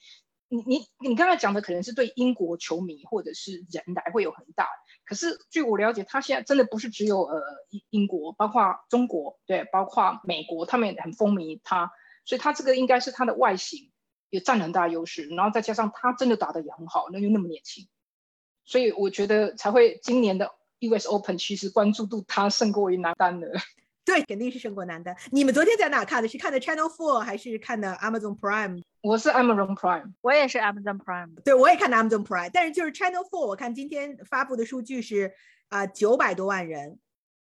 [0.50, 4.66] 你你你刚才讲的可能是对英国球迷或者是人来会有很大，
[5.04, 11.92] 可是据我了解，他现在真的不是只有呃英英国，包括中国对，包括美国，他们也很风靡他，
[12.24, 13.92] 所以他这个应该是他的外形
[14.30, 17.86] 也占很大优势，然后再加上他真的打得也很好，那又那么年轻，
[18.64, 23.52] 所以我觉得才会今年的 US Open 其实关注度他胜过于男单的。
[24.08, 25.14] 对，肯定是胜过男的。
[25.30, 26.26] 你们昨天在哪看的？
[26.26, 28.82] 是看的 Channel Four 还是看的 Amazon Prime？
[29.02, 31.34] 我是 Amazon Prime，我也是 Amazon Prime。
[31.44, 32.48] 对，我也看的 Amazon Prime。
[32.50, 35.34] 但是就是 Channel Four，我看今天发布的数据是
[35.68, 36.98] 啊，九百多万人，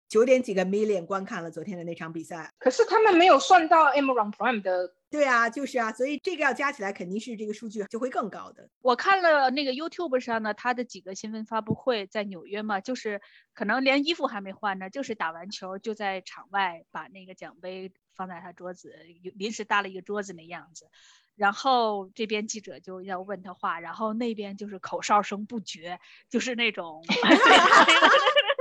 [0.06, 2.52] 九点几个 million 观看了昨天的那场比赛。
[2.58, 4.92] 可是他们没有算到 Amazon Prime 的。
[5.10, 8.68] 对啊，就是啊，所以这个要加起来肯定是这个数据就会更高的。
[8.80, 13.20] 我看了那个 YouTube 上呢，他的几个新闻发布会，在纽约嘛，就是
[13.52, 18.94] 可能连衣服还没换呢，就是打完球就在场外把那个奖杯放在他桌子，
[19.34, 20.88] 临时搭了一个桌子那样子。
[21.34, 27.02] 然后这边记者就要问他话，然后那边就是口哨声不绝，就是那种。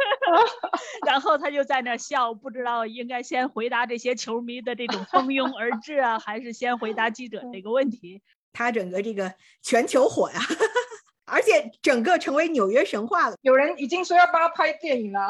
[1.05, 8.21] 然后他就在那笑，不知道应该先回答这些球迷的这种蜂拥而至啊，还是先回答记者这个问题。
[8.51, 10.39] 他整个这个全球火呀，
[11.25, 13.37] 而且整个成为纽约神话了。
[13.41, 15.29] 有人已经说要帮他拍电影了，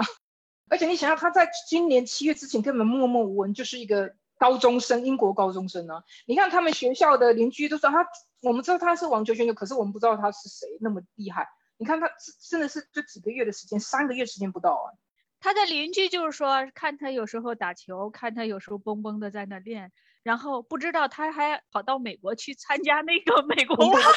[0.69, 6.01] 而且你想想，他在今年七月之前根本默默无闻，就是一个高中生，英国高中生啊。
[6.25, 8.07] 你看他们学校的邻居都说他，
[8.41, 11.49] 我们知道他是网球选手，可是我们不知道他是谁，那么厉害。
[11.79, 12.07] 你看他
[12.49, 14.91] 真的是就几个月的时间，三个月时间不到啊。
[15.39, 19.89] 他的邻居就是说，看他有时候打球，看他有时候蹦蹦的在那练，
[20.21, 24.01] 然后不知道他还跑到美国去参加那个美国网。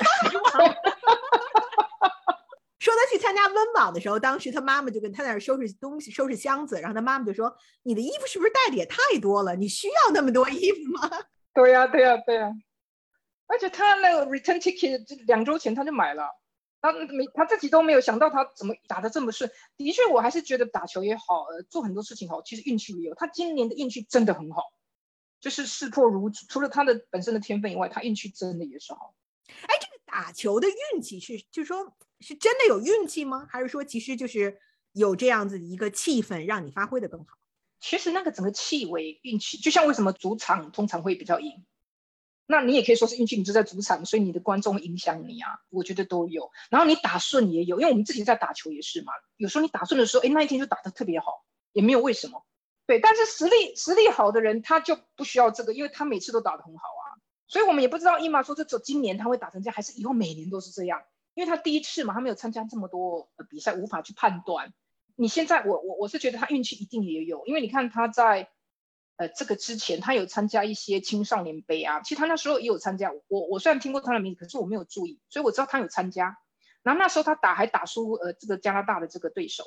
[2.81, 9.55] 说他去参加温网的时候，当时他妈妈就跟他在那收拾东西、收拾箱子，然后他妈妈就说：“你的衣服是不是带的也太多了？
[9.55, 11.09] 你需要那么多衣服吗？”
[11.55, 12.51] 对呀，对呀，对呀。
[13.47, 16.25] 而且他那个 return ticket 就两周前他就买了，
[16.83, 19.51] 他没他自己都没有想到他怎么打得这么顺。
[19.79, 23.15] 的确，我还是觉得打球也好，呃，做很多事情好，其实运气也有。
[23.15, 24.75] 他今年的运气真的很好，
[25.41, 29.15] 就是视破如除了他的本身的天分以外，他运气真的也是好。
[29.47, 31.95] 哎，这个打球的运气是，就是说。
[32.25, 33.49] 是真的有运气吗？
[33.51, 34.61] 还是说其实就是
[34.93, 37.37] 有这样子一个气氛让你发挥的更好？
[37.81, 41.65] 其实那个整个气味运气，就像为什么主场通常会比较赢，
[42.47, 46.51] 那你也可以说是运气，你就在主场，所以你的观众影响你啊，我觉得都有。
[46.71, 52.45] 然后你打顺也有，因为我们自己在打球也是嘛，有时候你打顺的时候，哎，那一天就打得特别好，也没有为什么。
[52.87, 57.17] 对，但是实力实力好的人他就不需要这个，因为他每次都打得很好啊。
[57.47, 61.03] 所以我们也不知道伊玛说这只有今年他会打成这样，还是以后每年都是这样。
[61.35, 64.75] 因为他第一次嘛，他没有参加这么多比赛，无法去判断。
[65.15, 68.51] 你现在，我我我是觉得他运气一定也有，因为你看他在
[69.23, 73.13] 呃这个之前，他有参加一些青少年杯啊，其实他那时候也有参加。
[73.29, 76.39] 我我虽然听过他的名字，可是我没有注意，所以我知道他有参加。
[76.83, 79.63] 然后那时候他打还打输呃这个加拿大的这个对手，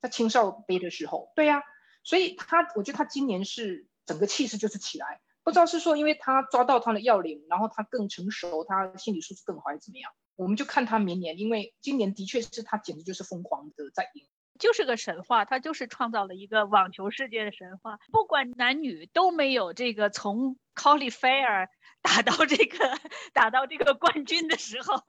[0.00, 1.64] 在青少杯的时候，对呀，
[2.04, 10.12] 所以他我觉得他今年是整个气势就是起来，不知道是说因为他抓到他的要领，然后他更成熟，他心理素质更好还是怎么样。
[10.36, 14.24] 我们就看他明年，因为今年的确是他简直就是疯狂的在赢，
[14.60, 17.98] 就是个神话，他就是创造了一个网球世界的神话。
[18.12, 21.66] 不管男女都没有这个从 qualifier
[22.02, 23.00] 打到这个
[23.32, 25.02] 打到这个冠军的时候。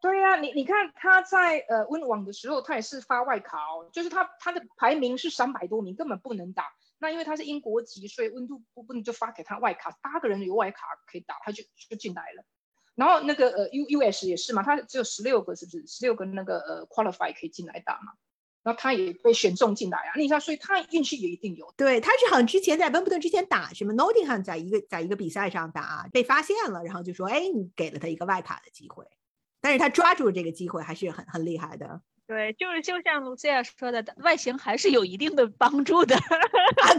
[0.00, 6.64] 对呀，你你看他在呃温网的时候，他也是发外卡哦，就是他他的排名是三百多名，根本不能打。
[6.98, 12.44] 那因为他是英国籍，所以温度不不能就发给他外卡，八个人有外卡可以打，他就就进来了。
[12.94, 18.12] 然后那个呃 U U S 也是嘛，他只有十六个，是不是十六个那个呃 qualify 可以进来打嘛？
[18.62, 21.72] 然后他也被选中进来啊，你看，所以他运气也一定有。
[21.76, 29.06] 对，他是好像之前在温布顿之前打什么 Nottingham，在一个在一个比赛上打被发现了，然后就说哎，你给了他一个外卡的机会，
[29.60, 32.02] 但是他抓住这个机会还是很很厉害的。
[32.26, 36.16] 对，就是就像 Lucia 说的，外形还是有一定的帮助的，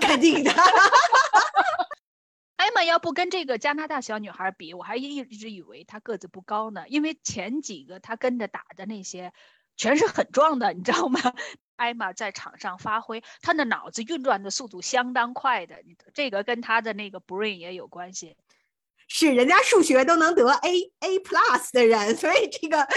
[0.02, 0.52] 肯定的。
[2.58, 9.34] 艾玛要不跟这个加拿大小女孩比，我还一直以为她个子不高呢，因为前几个她跟着打的那些，
[9.82, 11.20] 全是很壮的，你知道吗？
[11.76, 15.78] 艾玛在场上发挥，她的脑子运转的速度相当快的，
[16.14, 18.38] 这个跟她的那个 brain 也有关系。
[19.08, 22.88] 是人家数学都能得 A A plus 的人，所以这个，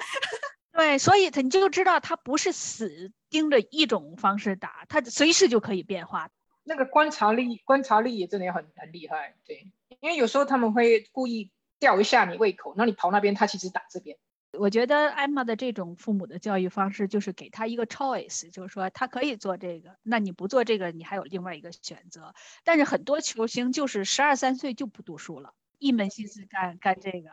[0.72, 6.30] 对，所以他你就知道他不是死盯着一种方式打，他随时就可以变化。
[6.62, 9.70] 那个观察力，观察力也真的很很厉害，对，
[10.00, 14.16] 因为有时候他们会故意吊一下你胃口，那你跑那边，他其实打这边。
[14.58, 22.34] 我觉得艾玛的这种父母的教育方式，就是给他一个 choice，就是说他可以做这个，那你不做这个，你还有另外一个选择。
[22.64, 27.30] 但是很多球星就是十二三岁就不读书了，一门心思干干这个，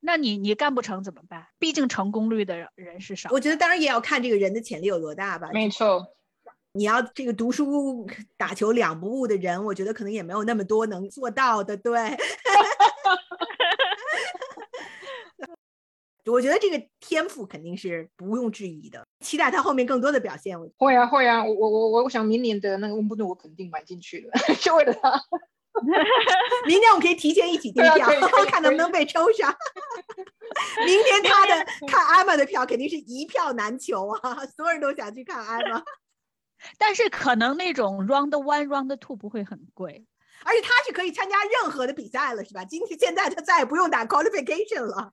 [0.00, 1.46] 那你你干不成怎么办？
[1.58, 3.30] 毕竟成功率的人是少。
[3.32, 5.50] 我觉得当然也要看这个人的潜力有多大吧。
[5.52, 6.06] 没错。
[6.76, 8.04] 你要这个读书
[8.36, 11.76] 打球两不误的人，我觉得可能也没有那么多能做到的。
[11.76, 11.92] 对，
[16.26, 20.58] 我觉得这个天赋肯定是不用质疑的，期待他后面更多的表现。
[20.78, 25.22] 会啊会啊，我我我我想明年的那个温布顿我肯定买进去了， 就为了他。
[26.66, 28.06] 明年我们可以提前一起订票，
[28.46, 29.52] 看能不能被抽上。
[30.86, 35.82] 明天他的看艾玛的票肯定是一票难求啊，所有人都想去看艾玛。
[36.78, 40.06] 但是可能那种 round one round two 不会很贵，
[40.44, 42.64] 而且他是可以参加任何的比赛了，是吧？
[42.64, 45.10] 今天现在他再也不用打 qualification 了。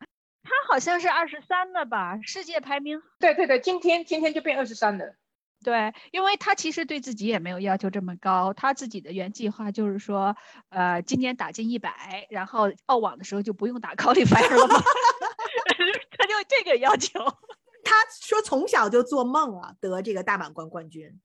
[0.51, 2.19] 他好像是二十三了吧？
[2.23, 3.01] 世界排名？
[3.19, 5.15] 对对对，今天今天就变二十三了。
[5.63, 10.35] 对，因为他其实对自己也没有要求这么高，他自己的原计划就是说，
[10.69, 14.75] 呃，今年打进一百，然后澳网的时候就不用打 qualifier 了嘛。
[16.17, 17.19] 他就这个要求。
[17.85, 21.21] 他说从小就做梦啊，得这个大满贯冠军。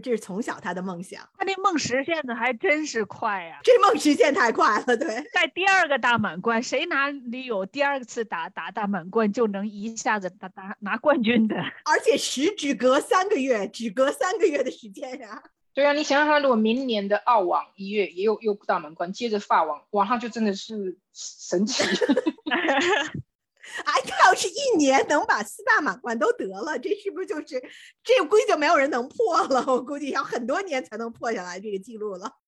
[0.00, 3.60] 这是从小他的梦想，他那梦实现的还真是快呀！
[3.62, 5.22] 这梦实现太快了，对。
[5.32, 11.56] 在第二个大满贯，谁哪里有第二次打打大满贯就能一下子打打拿冠军的？
[11.84, 15.42] 而且时只隔三个月，只隔三个月的时间呀！
[15.74, 21.82] 对啊，你想想看，如果明年的澳网一月也有又大满贯，接着法网，哇，他就真的是神奇。
[23.84, 23.92] 哎，
[24.24, 27.62] 要是一年能把四大满贯都得了，这是不是就是
[28.02, 29.64] 这估计就没有人能破了？
[29.66, 32.38] 我估计要很多年才能破下来这个记录了。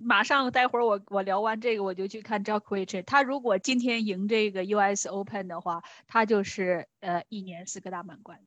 [0.00, 3.02] 马上，待会儿我我聊完这个，我就去看 Djokovic。
[3.02, 8.38] 他如果今天赢这个 US Open 的话，他就是呃一年四个大满贯。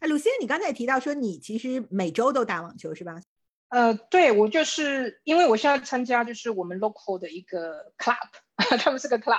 [0.00, 3.21] 哎，鲁西，你刚才也提到说你其实每周都打网球是吧？
[3.72, 8.28] 呃，对我就是因为我现在参加就是我们 local 的一个 club，
[8.78, 9.38] 他们是个 club，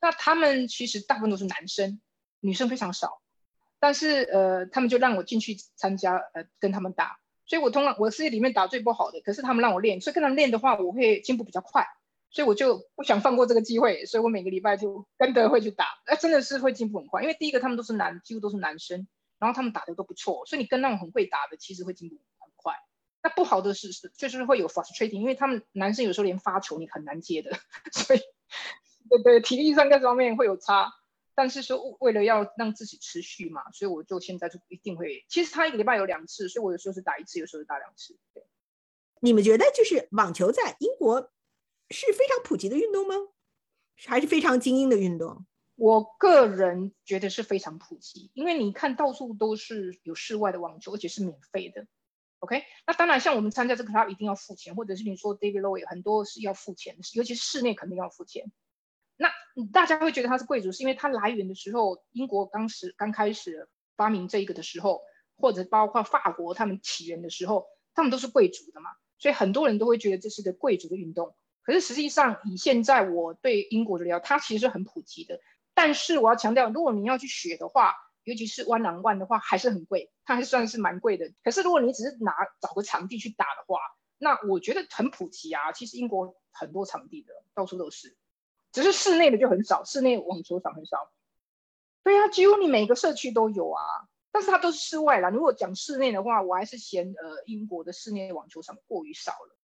[0.00, 2.00] 那他们其实大部分都是男生，
[2.38, 3.20] 女生非常少，
[3.80, 7.18] 但是呃，他们就让我进去参加，呃，跟他们打。
[7.46, 11.84] 所以我通常我世界里面打最不好的，可是他们让我练，所以跟他们练的话，我会进步比较快，
[12.30, 19.08] 所以我就不想放过这个机会，所以我每个礼拜就 跟着会去打，那真的是会进步很快，因为第一个他们都是男，几乎都是男生，
[19.40, 22.20] 然后他们打的都不错，所以你跟那种很会打的，其实会进步。
[23.24, 27.58] 那不好的是是就是会有 frustrating，因为他们男生有时候连发球你很难接的，
[27.90, 28.20] 所以
[29.08, 30.92] 对对，体力上各方面会有差。
[31.34, 35.24] 但是说为了要让自己持续嘛，所以我就现在就一定会。
[35.28, 38.16] 其实他一个礼拜有两次，所以我有时候是打一次，有时候是打两次。
[38.34, 38.44] 对，
[39.20, 41.32] 你们觉得就是网球在英国
[41.90, 43.14] 是非常普及的运动吗？
[44.06, 45.44] 还是非常精英的运动？
[45.76, 51.86] 我个人觉得是非常普及，因为你看到处都是有室外的网球，而且是免费的。
[52.44, 58.52] OK，那当然像我们参加这个，他一定要付钱，或者是你说 David Low 很多是要付钱，尤其是室内肯定要付钱。
[59.16, 59.32] 那
[59.72, 63.66] 大家会觉得他是贵族，是因为他来源的时候，英国当时刚开始
[63.96, 65.00] 发明这个的时候，
[65.38, 67.64] 或者包括法国他们起源的时候，
[67.94, 71.34] 他们都是贵族的嘛，所以很多人都会觉得这是个贵族的运动。
[71.62, 75.40] 可是实际上，以现在我对英国的了解，它其实是很普及的。
[75.72, 81.32] 但是我要强调，如果你要去学的话，尤其是 one on one 的话，还是很贵，它还算是蛮贵的。
[81.42, 83.78] 可是如果你只是拿找个场地去打的话，
[84.18, 85.72] 那我觉得很普及啊。
[85.72, 88.16] 其实英国很多场地的，到处都是。
[88.72, 91.12] 只是室内的就很少，室内网球场很少。
[92.02, 93.80] 对啊，几乎你每个社区都有啊，
[94.32, 95.30] 但是它都是室外啦。
[95.30, 99.56] 如果讲室内的话，我还是嫌呃英国的室内网球场过于少了。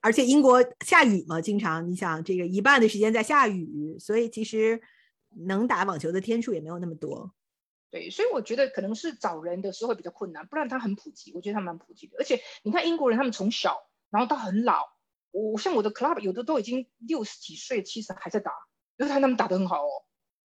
[0.00, 4.80] 而且英国下雨嘛，经常你想这个一半的时间在下雨，所以其实
[5.46, 7.32] 能打网球的天数也没有那么多。
[7.90, 12.16] 对，所以我觉得可能是找人的时候会比较困难，不然它很普及，我觉得它蛮普及的。
[12.18, 13.76] 而且你看英国人，他们从小
[14.10, 14.94] 然后到很老。
[15.32, 18.52] 我像我的 club 有的都已经六十几岁、七十还在打，
[18.96, 19.90] 就是他们打得很好哦，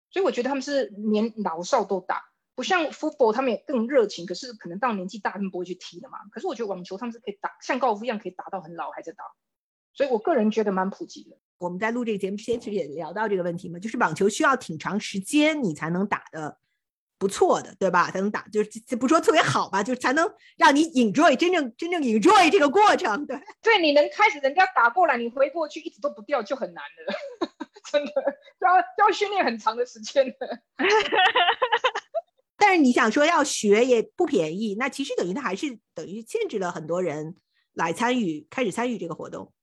[0.09, 2.25] 所以我觉得他们是年老少都打，
[2.55, 6.17] 不像 football 他们也更热情，可是可能到年纪大他们不会去踢的嘛。
[6.33, 9.23] 可是我觉得网球他们是可以打，像高尔夫一样可以打到很老还在打，
[9.93, 11.37] 所以我个人觉得蛮普及的。
[11.57, 16.59] 我们在录这个节目之前其实也聊到这个问题嘛，就是网球需要挺长时间你才能打的。
[17.21, 18.09] 不错的，对吧？
[18.09, 23.27] 才能打，就是不说特别好吧，就才能让你 enjoy 真正真正 enjoy 这个过程。
[23.27, 27.13] 对，对，你能开始人家打过来，你回过去一直都不掉就很难了，
[27.91, 28.11] 真的
[28.61, 30.61] 要要训练很长的时间的。
[32.57, 37.35] 但是你想说要学也不便宜，那其实等于他还是等于限制了很多人
[37.73, 39.53] 来参与，开始参与这个活动。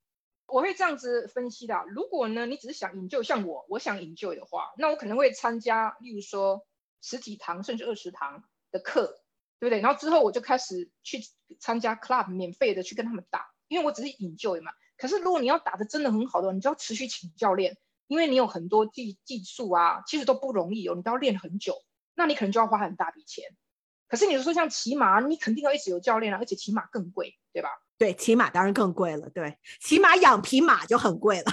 [0.47, 6.65] 我会这样子分析的：如果呢，你只是想引救，像我，我想引救的话，那我可能会参加，例如说。
[7.01, 9.21] 十几堂甚至二十堂的课，
[9.59, 9.81] 对不对？
[9.81, 11.21] 然后之后我就开始去
[11.61, 14.73] 参加 club 免费的去跟他们打，因为我只是引救嘛。
[14.97, 17.77] 可是如果你要打的真的很好的，你就要持续请教练，
[18.07, 21.83] 因为你有很多技技术啊，其实都不容易哦，你都要练很久，
[22.15, 23.45] 那你可能就要花很大笔钱。
[24.09, 27.69] 可是你说像骑马，你肯定要一直有教练啊，而且骑马更贵，对吧？
[27.99, 29.29] 对，骑马当然更贵了。
[29.31, 31.53] 对，骑马养匹马就很贵了。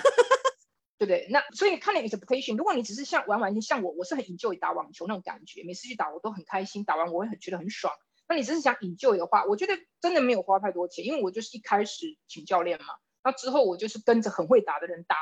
[0.97, 1.27] 对不对？
[1.29, 2.57] 那所以看你 interpretation。
[2.57, 7.93] 如果你只是像玩玩，像我，我是很 enjoy 打网球那种感觉，每次去打我都很开心，打完我会很觉得很爽。
[8.27, 12.87] 那你只是想 enjoy 的话，我觉得真的没有花太多钱，因为我就是一开始请教练嘛，
[13.23, 15.15] 那之后我就是跟着很会打的人打，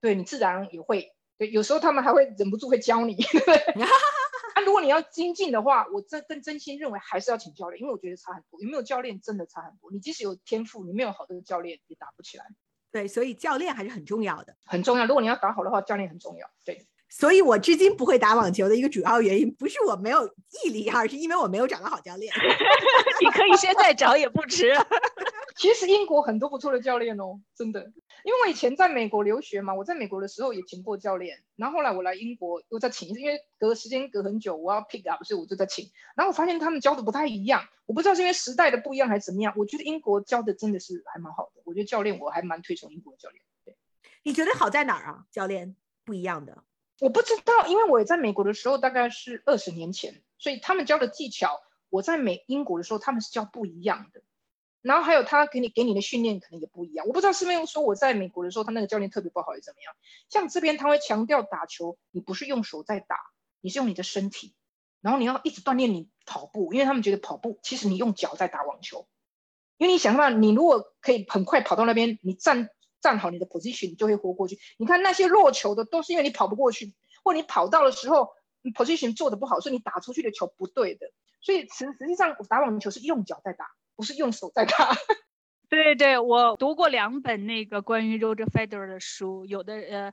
[0.00, 1.12] 对你自然也会。
[1.38, 3.16] 对，有时候他们还会忍不住会教你。
[4.54, 8.60] 那 如果你要精进的话，我真更真心认为还是要请教练，因为我觉得差很多。
[8.62, 9.90] 有没有教练真的差很多？
[9.92, 12.46] 你即使有天赋，你没有好的教练也打不起来。
[12.96, 15.04] 对，所以教练还是很重要的，很重要。
[15.04, 16.48] 如果你要打好的话，教练很重要。
[16.64, 20.26] 对，所以我至今不会打网球的一个主要原因，不是我没有
[20.64, 22.32] 毅力，而是因为我没有找到好教练。
[23.20, 24.72] 你可以现在找也不迟。
[25.58, 27.80] 其实英国很多不错的教练哦，真的。
[28.24, 35.86] 因为我以前在美国留学嘛，我在美国的时候也请过教练，然后后来我来英国又再请一次，因为隔时间隔很久，我要 pick up，所以我就在请。
[36.16, 39.52] 然后我发现他们教的不太一样，我不知道是因为时代的不一样还是怎么样。
[39.56, 43.42] 我觉得英国教的真的是还蛮好的，我觉得教练我还蛮推崇英国的教练。
[43.64, 43.76] 对，
[44.22, 45.26] 你觉得好在哪儿啊？
[45.30, 46.64] 教练不一样的？
[47.00, 51.60] 我不知道，因为我在美国的时候大概是二十年前，所以他们教的技巧，
[51.90, 54.22] 我在美英国的时候他们是教不一样的。
[54.80, 59.92] 然后还有他给你给你的训练可能也不一样，我不知道是不是说我在美国的时候他那个教练特别不好，还是怎么样？
[60.30, 63.18] 像这边他会强调打球，你不是用手在打，
[63.60, 64.54] 你是用你的身体，
[65.00, 69.08] 然后你要一直锻炼你跑步，因为他们觉得跑步其实你用脚在打网球，
[69.78, 72.68] 因为你想办法，你如果可以很快跑到那边，你站
[73.00, 74.58] 站好你的 position，你就会活过去。
[74.78, 78.30] 你看那些落球的，都是因为你跑不过去，或你跑到的时候
[78.62, 81.06] 你 position 做的不好，所以你打出去的球不对的。
[81.40, 84.96] 所以实实际上打网球是用脚在打，不是用手在打。
[85.68, 90.12] 对对，我读过两本那个关于 Roger Federer 的书，有的呃，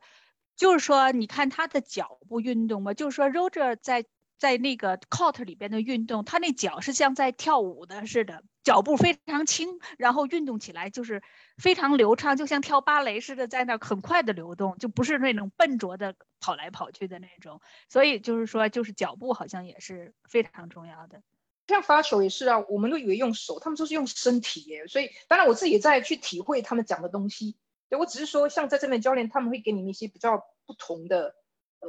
[0.56, 4.06] 就是说你看他的脚步运动嘛，就是说 Roger 在
[4.44, 11.24] 在那个 court 里边的运动，他那脚是像在跳舞的似的，脚步非常轻，然后运动起来就是
[11.58, 17.62] 非常流畅，就像跳芭蕾似的，在那很快的流动，就不是那种笨拙的跑来跑去的那种。
[17.88, 21.22] 所以就是说，就是脚步好像也是非常重要的。
[21.70, 24.88] 像发球也是啊，我们都以为用手，他们都是用身体耶。
[24.88, 27.56] 所以当然我自己在去体会他们讲的东西。
[27.88, 31.34] 对我只是说，像在这边教练，他们会给你们一些比较不同的，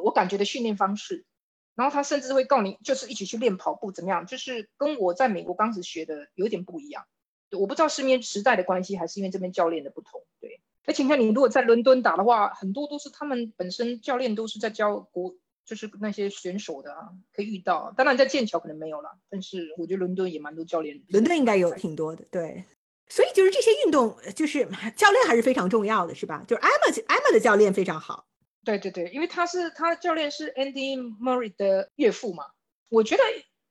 [0.04, 1.26] 我感觉的训练方式。
[1.74, 4.26] 然后他甚至会告你，就是一起去练跑步怎么样？
[4.26, 7.04] 就是跟我在美国当时学的有点不一样。
[7.52, 10.22] 我不知道是因为时代的关系，还是因为这边教练的不同。
[10.40, 15.34] 对，而且你看，你如果在伦敦打的话，很多都是他们本身教练都是在教国。
[15.66, 17.90] 就是那些选手的啊，可以遇到。
[17.96, 21.02] 当然在剑桥可能没有了，但是我觉得伦敦也蛮多教练。
[21.08, 22.62] 伦敦应该有挺多的，对。
[23.08, 24.62] 所以就是这些运动，就是
[24.94, 26.44] 教练还是非常重要的，是吧？
[26.46, 28.26] 就是 Emma Emma 的教练非常好。
[28.64, 32.46] 对对对，因为他是他教练是 Andy Murray 的岳父嘛。
[32.88, 33.22] 我觉得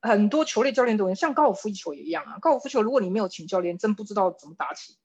[0.01, 2.37] 很多球类教练都像高尔夫球也一样啊。
[2.39, 4.97] 高尔夫球如果你没有请教练，真不知道怎么打起。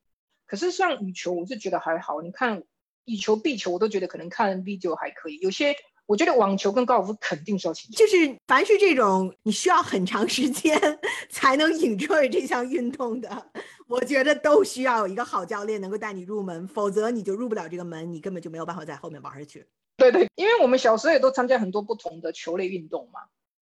[0.47, 2.23] 可是像羽球，我是觉得还好。
[2.23, 2.63] 你看
[3.05, 5.39] 羽球、壁球，我都觉得可能看 video 还可以。
[5.39, 5.75] 有些。
[6.09, 10.75] 我觉得网球跟高尔夫肯定是要请教就是凡是这种你需要很长时间
[11.29, 13.53] 才能 enjoy 这项运动的，
[13.87, 19.67] 我觉得都需要有一个好教练能够带你入门，否则你就入不了这个门，你根本就没有办法在后面玩下去。
[19.99, 23.21] 对对，因为我们小时候也都参加很多不同的球类运动嘛。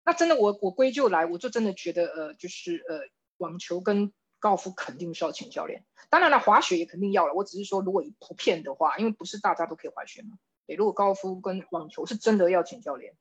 [0.03, 3.01] 那真的，我我归咎来，我就真的觉得，呃，就是呃，
[3.37, 5.85] 网球跟高尔夫肯定是要请教练。
[6.09, 7.35] 当然了，滑雪也肯定要了。
[7.35, 10.39] 我只是说，如果普遍的话，因为不是大家都可以滑雪嘛。
[10.75, 13.15] 如果高夫跟网球是真的要请教练。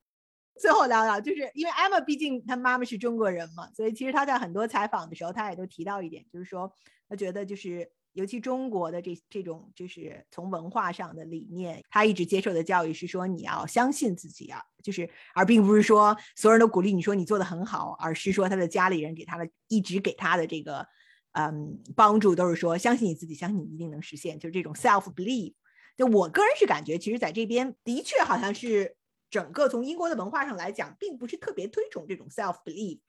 [0.59, 6.69] 最后聊聊，就是因为 Emma 毕竟她妈妈是中国人嘛，所以其实她在很多采访的时候，她也都提到一点，就是说
[7.07, 20.85] 她觉得就是尤其中国的这这种就是从文化上的理念，她一直接受的教育是说你要相信自己啊，就是而并不是说所有人都鼓励你说你做的很好，而是说他的家里人给他的一直给他的这个
[21.31, 25.53] 嗯帮助都是说相信你自己，相信你一定能实现，就是这种 self believe。
[25.99, 28.95] 就我个人是感觉，其实在这边的确好像是
[29.29, 32.99] 整个从英国的文化上来讲，并不是特别推崇这种 self belief，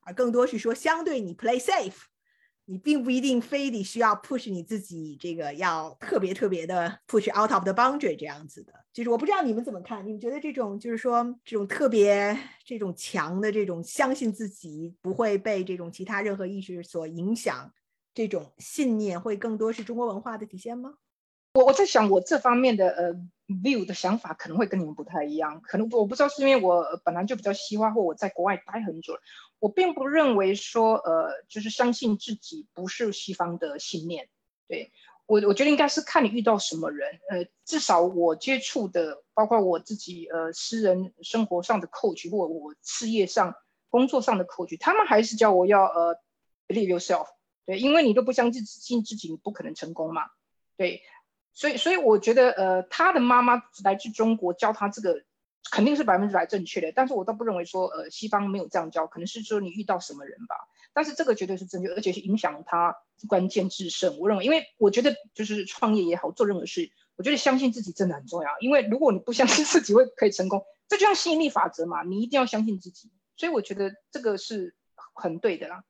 [0.00, 1.98] 而更多是说相对你 play safe，
[2.64, 8.72] 你并不一定非得需要 push 你自己这个要特别特别的 push out of the boundary 这样子的。
[8.90, 12.34] 就是我不知道你们怎么看，你们觉得这种就是说这种特别
[12.64, 17.70] 这种强的这种相信自己不会被这种其他任何意识所影响，
[18.14, 20.94] 这种信念会更多是中国文化的体现吗？
[21.52, 23.14] 我我在想，我这方面的呃
[23.48, 29.20] view 的想法可能会跟你们不太一样，可能我不知道是因为我本来就比较西化，或我在国外待很久了。
[29.58, 34.28] 我并不认为说呃，就是相信自己不是西方的信念。
[34.68, 34.92] 对
[35.26, 37.18] 我，我觉得应该是看你遇到什么人。
[37.28, 43.56] 呃，至少我接触的，包括我自己呃私人生活上的 coach，或我事业上、
[43.88, 46.16] 工作上的 coach，他们还是叫我要呃
[46.68, 47.26] believe yourself。
[47.66, 50.22] 对，因为你都不相信信自己，你不可能成功嘛。
[50.76, 51.02] 对。
[51.52, 55.22] 所以，所以我觉得，呃，他的妈妈来自中国，教他这个
[55.70, 56.92] 肯定是百分之百正确的。
[56.94, 60.54] 但是我倒不认为说，呃，西方没有这样教，可能是说你遇到什么人吧。
[60.92, 62.96] 但是这个绝对是正确，而且是影响他
[63.28, 64.18] 关键制胜。
[64.18, 68.50] 我认为，因为我觉得就是创业也好，做任何事，我觉得相信自己真的很重要。
[68.60, 73.10] 因为如果你不相信自己会可以成功，这就像吸引力法则嘛，你一定要相信自己。
[73.36, 74.74] 所以我觉得这个是
[75.14, 75.84] 很对的啦。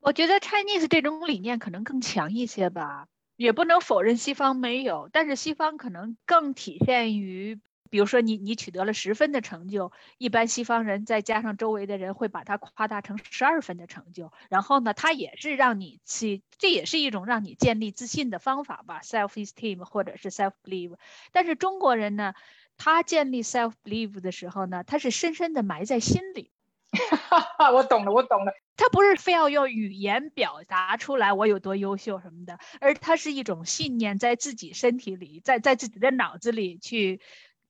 [0.00, 3.08] 我觉得 Chinese 这种理念可能更强一些吧。
[3.36, 7.60] 也不能否认西方没有，但是西方可能更体现于，
[7.90, 20.96] 比如说你你取得了十分的成就，一般西方人再加上周围的人会把它夸大成十二分的成就，然后呢，它也是让你去，这也是一种让你建立自信的方法吧，self esteem 或者是 self believe。
[21.32, 22.34] 但是中国人呢，
[22.76, 26.50] 他建立 self believe 的时候呢，他是深深的埋在心里。
[26.94, 28.52] 哈 哈我懂了，我懂了。
[28.76, 37.20] 他不是非要用语言表达出来我有多优秀什么的，而他是一种信念，在自己身体里，在在自己的脑子里去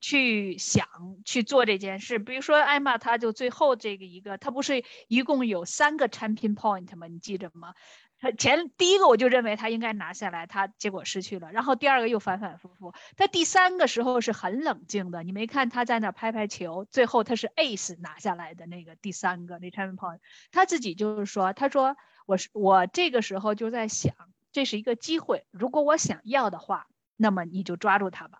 [0.01, 0.87] 去想
[1.23, 2.17] 去做这件事。
[2.19, 7.07] 比如说艾玛，他就最后这个一个，他不是一共有三个产品 point 吗？
[7.07, 7.73] 你记着吗？
[8.31, 11.51] 前第一个我就认为他应该拿下来，他结果失去了。
[11.51, 12.93] 然后第二个又反反复复。
[13.17, 20.19] 他第三个时候是很冷静的，你没看他在那拍拍球，最后他是 ace 拿下来的那个第三个那 turning point。
[20.51, 24.15] 他自己就是说，他说我是我这个时候就在想，
[24.51, 28.39] 这是一个机会，如果我想要的话，那么你就抓住它吧。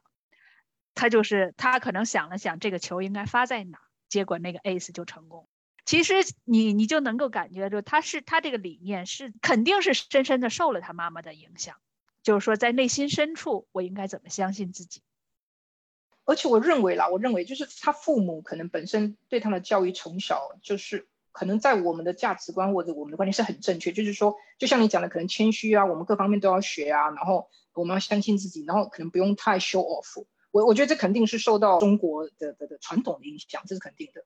[0.94, 5.48] 他就是他可能想了想，这个球应该发在哪，结果那个 ace 就成功。
[5.86, 11.76] 其实你你就能够感觉就他是他这个理念是肯定是深深的受了他妈妈的影响，
[12.24, 15.02] 就是说在内心深处我应该怎么相信自己。
[16.26, 30.26] 而且我认为啦，我认为就是他父母可能本身对他的教育从小就是可能在我们的价值观或者我们的观念是很正确，就是说就像你讲的，可能谦虚啊，我们各方面都要学啊，然后我们要相信自己，然后可能不用太 show off。
[30.50, 34.26] 我我觉得这肯定是受到中国的的的传统的影响，这是肯定的。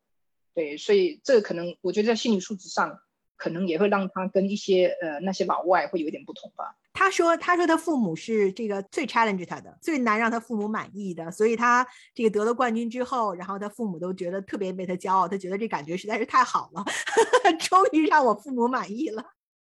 [0.53, 2.99] 对，所以这个可能，我觉得在心理素质上，
[3.37, 6.75] 可能也会让他跟一些呃那些老外会有点不同吧。
[6.91, 16.83] 他说，他说他父母是这个最 challenge 他的，最难让他父母满意的，所以他这个得了冠军之后，然后他父母都觉得特别为他骄傲，他觉得这感觉实在是太好了，
[17.59, 19.23] 终于让我父母满意了。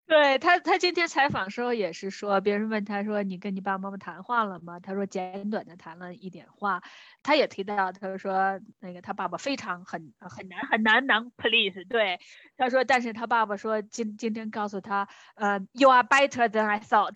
[0.05, 6.81] 对他，他今天采访时候也是说，别人问他说：“你跟你爸爸妈妈谈话了吗？”他说：“简短的谈了一点话。”
[7.23, 12.19] 他也提到，他说：“那个他爸爸非常很很难很难能 please。”对，
[12.57, 17.15] 他说：“但是他爸爸说今今天告诉他，呃，you are better than I thought。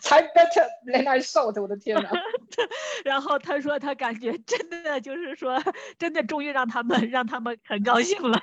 [0.00, 2.10] 才 better than I thought，我的天哪！
[3.04, 5.62] 然后他说他感觉真的就是说，
[5.98, 8.40] 真的终于让他们让他们很高兴了。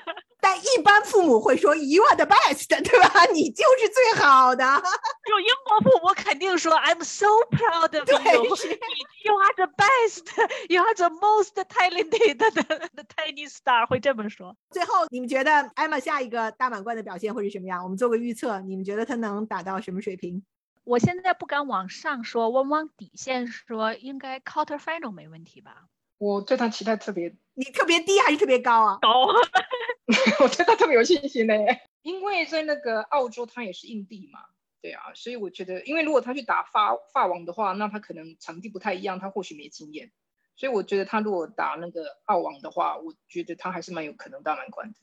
[0.48, 3.26] 但一般父母会说 “You are the best”，对吧？
[3.34, 4.64] 你就是最好的。
[5.26, 13.04] 就英国父母肯定说 “I'm so proud of you”，“You are the best”，“You are the most talented” 的 the
[13.16, 14.56] tiny star 会这么说。
[14.70, 17.82] 最后，你们觉得艾玛下一个大满贯的表现会是什么样？
[17.84, 20.44] 我们做个预测，你们觉得她能达到什么水平？
[20.84, 25.86] 我现在不敢往上说，我往底线说，应该 quarter final 没问题吧？
[26.18, 28.98] 我对他期待特别，你特别低还是特别高啊？
[29.02, 29.28] 高。
[30.40, 31.54] 我对他特别有信心呢，
[32.04, 34.40] 因为在那个澳洲，他也是硬地嘛，
[34.82, 40.12] 对啊，所以我觉得，因为如果他去打法法王的话，那他可能场地不太一样，他或许没经验，
[40.56, 44.96] 所以我觉得他如果打那个澳王的话，我觉得他还是蛮有可能大满贯的。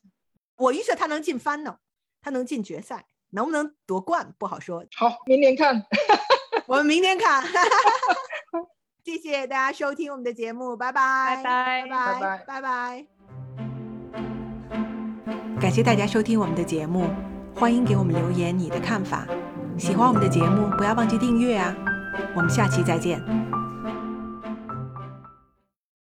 [0.57, 1.79] 我预测他能进 final，
[2.21, 4.85] 他能进决赛，能不能夺冠不好说。
[4.95, 5.85] 好，明年看，
[6.69, 7.43] 我们明年看。
[9.05, 13.07] 谢谢大家收听我们的节目，拜拜，拜拜，拜拜，拜拜。
[15.61, 17.11] 感谢大家收听我们的节目，
[17.55, 19.27] 欢迎给我们留言你的看法。
[19.77, 21.75] 喜欢我们的节目，不要忘记订阅啊！
[22.37, 23.42] 我们下期再见。